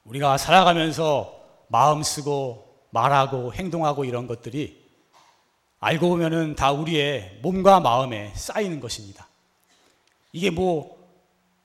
우리가 0.04 0.36
살아가면서 0.36 1.43
마음 1.74 2.04
쓰고 2.04 2.86
말하고 2.90 3.52
행동하고 3.52 4.04
이런 4.04 4.28
것들이 4.28 4.80
알고 5.80 6.08
보면은 6.08 6.54
다 6.54 6.70
우리의 6.70 7.40
몸과 7.42 7.80
마음에 7.80 8.32
쌓이는 8.36 8.78
것입니다. 8.78 9.26
이게 10.30 10.50
뭐 10.50 10.96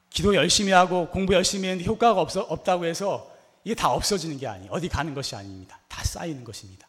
기도 0.09 0.33
열심히 0.33 0.71
하고 0.71 1.09
공부 1.09 1.35
열심히 1.35 1.67
했는데 1.67 1.87
효과가 1.87 2.19
없어, 2.19 2.41
없다고 2.41 2.85
해서 2.85 3.31
이게 3.63 3.75
다 3.75 3.91
없어지는 3.91 4.39
게 4.39 4.47
아니에요. 4.47 4.71
어디 4.71 4.89
가는 4.89 5.13
것이 5.13 5.35
아닙니다. 5.35 5.79
다 5.87 6.03
쌓이는 6.03 6.43
것입니다. 6.43 6.87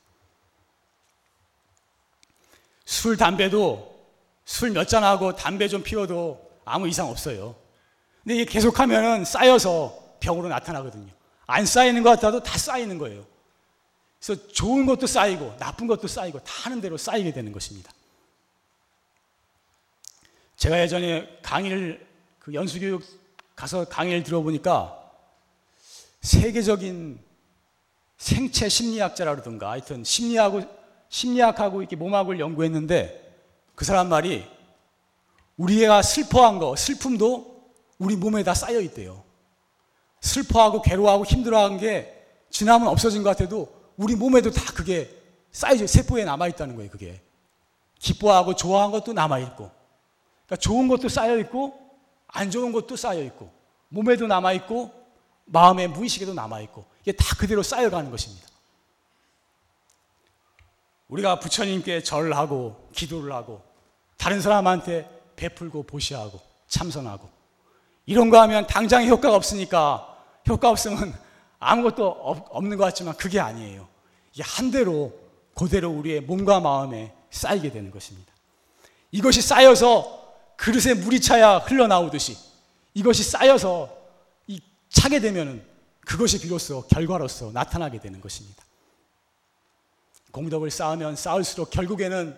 술, 2.87 3.19
담배도 3.19 4.01
술 4.47 4.71
몇 4.71 4.89
잔하고 4.89 5.37
담배 5.37 5.69
좀 5.69 5.83
피워도 5.83 6.41
아무 6.65 6.89
이상 6.89 7.11
없어요. 7.11 7.55
근데 8.25 8.37
이게 8.37 8.45
계속하면 8.47 9.27
쌓여서 9.27 10.17
병으로 10.21 10.49
나타나거든요. 10.49 11.20
안 11.51 11.67
쌓이는 11.67 12.03
것 12.03 12.11
같아도 12.11 12.43
다 12.43 12.57
쌓이는 12.57 12.97
거예요. 12.99 13.27
그래서 14.21 14.49
좋은 14.49 14.87
것도 14.87 15.07
쌓이고 15.07 15.57
나쁜 15.59 15.87
것도 15.87 16.07
쌓이고 16.07 16.39
다 16.41 16.53
하는 16.65 16.81
대로 16.81 16.97
쌓이게 16.97 17.33
되는 17.33 17.51
것입니다. 17.51 17.93
제가 20.57 20.81
예전에 20.81 21.39
강의를 21.43 22.07
그 22.39 22.55
연수교육 22.55 23.03
가서 23.57 23.85
강의를 23.87 24.23
들어보니까 24.23 24.97
세계적인 26.21 27.19
생체 28.19 28.69
심리학자라 28.69 29.33
그러든가 29.33 29.71
하여튼 29.71 30.05
심리하고 30.05 30.63
심리학하고 31.09 31.81
이렇게 31.81 31.97
몸학을 31.97 32.39
연구했는데 32.39 33.39
그 33.75 33.85
사람 33.85 34.09
말이 34.09 34.47
우리가 35.57 36.03
슬퍼한 36.03 36.59
거 36.59 36.77
슬픔도 36.77 37.73
우리 37.99 38.17
몸에 38.17 38.45
다 38.45 38.55
쌓여 38.55 38.81
있대요. 38.81 39.30
슬퍼하고 40.21 40.83
괴로워하고 40.83 41.25
힘들어한 41.25 41.79
게 41.79 42.17
지나면 42.51 42.89
없어진 42.89 43.23
것 43.23 43.31
같아도 43.31 43.73
우리 43.97 44.15
몸에도 44.15 44.51
다 44.51 44.73
그게 44.75 45.11
쌓여져 45.53 45.87
세포에 45.87 46.25
남아 46.25 46.49
있다는 46.49 46.77
거예요. 46.77 46.91
그게 46.91 47.21
기뻐하고 47.99 48.55
좋아한 48.55 48.91
것도 48.91 49.13
남아 49.13 49.39
있고 49.41 49.71
그러니까 50.47 50.57
좋은 50.57 50.89
것도 50.89 51.09
쌓여 51.09 51.39
있고 51.39 51.79
안 52.29 52.51
좋은 52.51 52.73
것도 52.73 52.97
쌓여 52.97 53.23
있고 53.23 53.51
몸에도 53.89 54.27
남아 54.27 54.53
있고 54.55 54.93
마음의 55.47 55.89
무의식에도 55.89 56.35
남아 56.35 56.61
있고 56.63 56.85
이게 57.03 57.13
다 57.13 57.25
그대로 57.37 57.63
쌓여가는 57.63 58.11
것입니다. 58.11 58.49
우리가 61.09 61.41
부처님께 61.41 62.03
절을 62.03 62.37
하고 62.37 62.89
기도를 62.95 63.33
하고 63.33 63.63
다른 64.17 64.41
사람한테 64.41 65.09
베풀고 65.35 65.85
보시하고 65.85 66.41
참선하고 66.69 67.29
이런 68.07 68.31
거 68.31 68.41
하면 68.43 68.67
당장 68.67 69.07
효과가 69.07 69.35
없으니까 69.35 70.10
효과 70.51 70.71
없으면 70.71 71.15
아무것도 71.59 72.09
없는 72.51 72.77
것 72.77 72.85
같지만 72.85 73.17
그게 73.17 73.39
아니에요. 73.41 73.89
이게 74.33 74.43
한 74.43 74.71
대로 74.71 75.13
그대로 75.55 75.91
우리의 75.91 76.23
몸과 76.23 76.61
마음에 76.61 77.15
쌓이게 77.31 77.71
되는 77.71 77.91
것입니다. 77.91 78.33
이것이 79.13 79.43
쌓여서 79.43 80.21
그릇에 80.57 80.95
물이 80.95 81.21
차야 81.21 81.59
흘러나오듯이 81.59 82.37
이것이 82.95 83.23
쌓여서 83.23 83.89
이 84.47 84.61
차게 84.89 85.21
되면은 85.21 85.65
그것이 86.01 86.41
비로소 86.41 86.83
결과로서 86.87 87.51
나타나게 87.53 88.01
되는 88.01 88.21
것입니다. 88.21 88.65
공덕을 90.33 90.71
쌓으면 90.71 91.17
쌓을수록 91.17 91.71
결국에는 91.71 92.37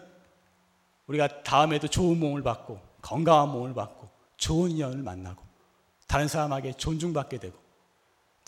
우리가 1.07 1.43
다음에도 1.43 1.89
좋은 1.89 2.19
몸을 2.19 2.43
받고 2.43 2.81
건강한 3.03 3.51
몸을 3.51 3.75
받고 3.75 4.09
좋은 4.37 4.71
인연을 4.71 4.99
만나고 4.99 5.43
다른 6.07 6.29
사람에게 6.29 6.75
존중받게 6.75 7.39
되고 7.39 7.62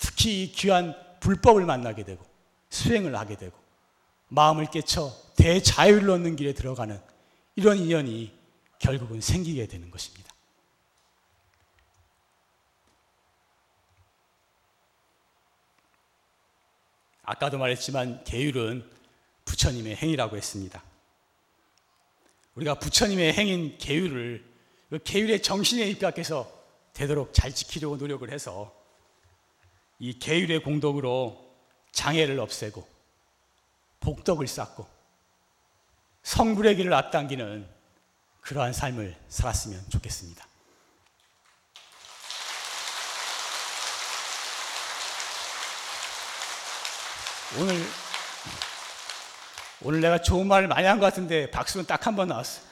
특히 0.05 0.52
귀한 0.52 0.94
불법을 1.20 1.64
만나게 1.64 2.05
되고 2.05 2.22
수행을 2.68 3.16
하게 3.16 3.36
되고 3.36 3.59
마음을 4.28 4.66
깨쳐 4.66 5.16
대자유를 5.36 6.11
얻는 6.11 6.36
길에 6.36 6.52
들어가는 6.52 7.00
이런 7.57 7.78
인연이 7.78 8.30
결국은 8.78 9.22
생기게 9.22 9.66
되는 9.66 9.90
것입니다. 9.90 10.30
아까도 17.22 17.57
말했지만 17.57 18.24
계율은 18.24 18.84
부처님의 19.46 19.96
행위라고 19.96 20.36
했습니다. 20.36 20.82
우리가 22.57 22.74
부처님의 22.74 23.32
행인 23.32 23.78
계율을 23.78 24.44
그 24.90 24.98
계율의 25.02 25.42
정신에 25.42 25.88
입각해서 25.88 26.52
되도록 26.92 27.32
잘 27.32 27.55
지키려고 27.55 27.96
노력을 27.96 28.30
해서 28.30 28.84
이 29.99 30.18
계율의 30.18 30.62
공덕으로 30.62 31.40
장애를 31.92 32.40
없애고 32.40 32.86
복덕을 34.01 34.47
쌓고 34.47 34.86
성불의 36.22 36.76
길을 36.76 36.92
앞당기는 36.92 37.68
그러한 38.40 38.72
삶을 38.72 39.16
살았으면 39.28 39.88
좋겠습니다. 39.90 40.45
오늘 47.59 47.80
오늘 49.82 50.01
내가 50.01 50.20
좋은 50.20 50.47
말을 50.49 50.66
많이 50.68 50.86
한 50.86 50.99
것 50.99 51.07
같은데 51.07 51.51
박수는 51.51 51.86
딱 51.86 52.07
한 52.07 52.16
번 52.16 52.28
나왔어. 52.28 52.62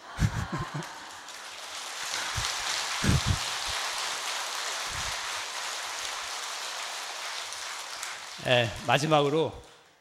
네, 8.44 8.68
마지막으로 8.88 9.52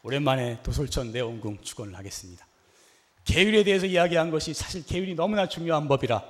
오랜만에 0.02 0.64
도솔천 0.64 1.12
내원궁 1.12 1.62
축원을 1.62 1.96
하겠습니다. 1.96 2.48
계율에 3.24 3.64
대해서 3.64 3.86
이야기한 3.86 4.32
것이 4.32 4.56
사실 4.56 4.84
계율이 4.84 5.14
너무나 5.14 5.48
중요한 5.48 5.88
법이라 5.88 6.24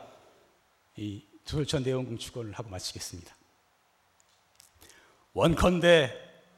이 0.98 1.24
조솔천 1.46 1.86
대원궁 1.86 2.18
축원을 2.18 2.52
하고 2.52 2.70
마치겠습니다. 2.70 3.34
원컨대 5.32 6.12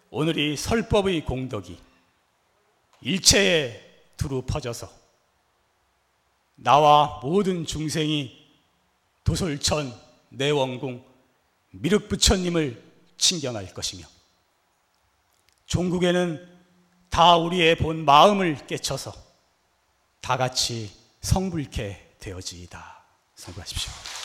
오늘이 0.10 0.58
설법의 0.58 1.24
공덕이 1.24 1.78
일체에 3.02 3.80
두루 4.18 4.42
퍼져서 4.48 4.90
나와 6.56 7.20
모든 7.22 7.64
중생이 7.64 8.44
도솔천 9.24 9.94
내 10.30 10.50
원궁 10.50 11.06
미륵 11.70 12.10
부처님을 12.10 12.82
친경할 13.18 13.72
것이며 13.76 14.13
종국에는 15.66 16.54
다 17.10 17.38
우리의 17.38 17.76
본 17.76 18.06
마음을 18.06 18.66
깨쳐서 18.68 19.14
다 20.22 20.38
같이 20.38 20.92
성불케 21.22 22.16
되어지이다. 22.20 23.04
성불하십시오. 23.36 24.23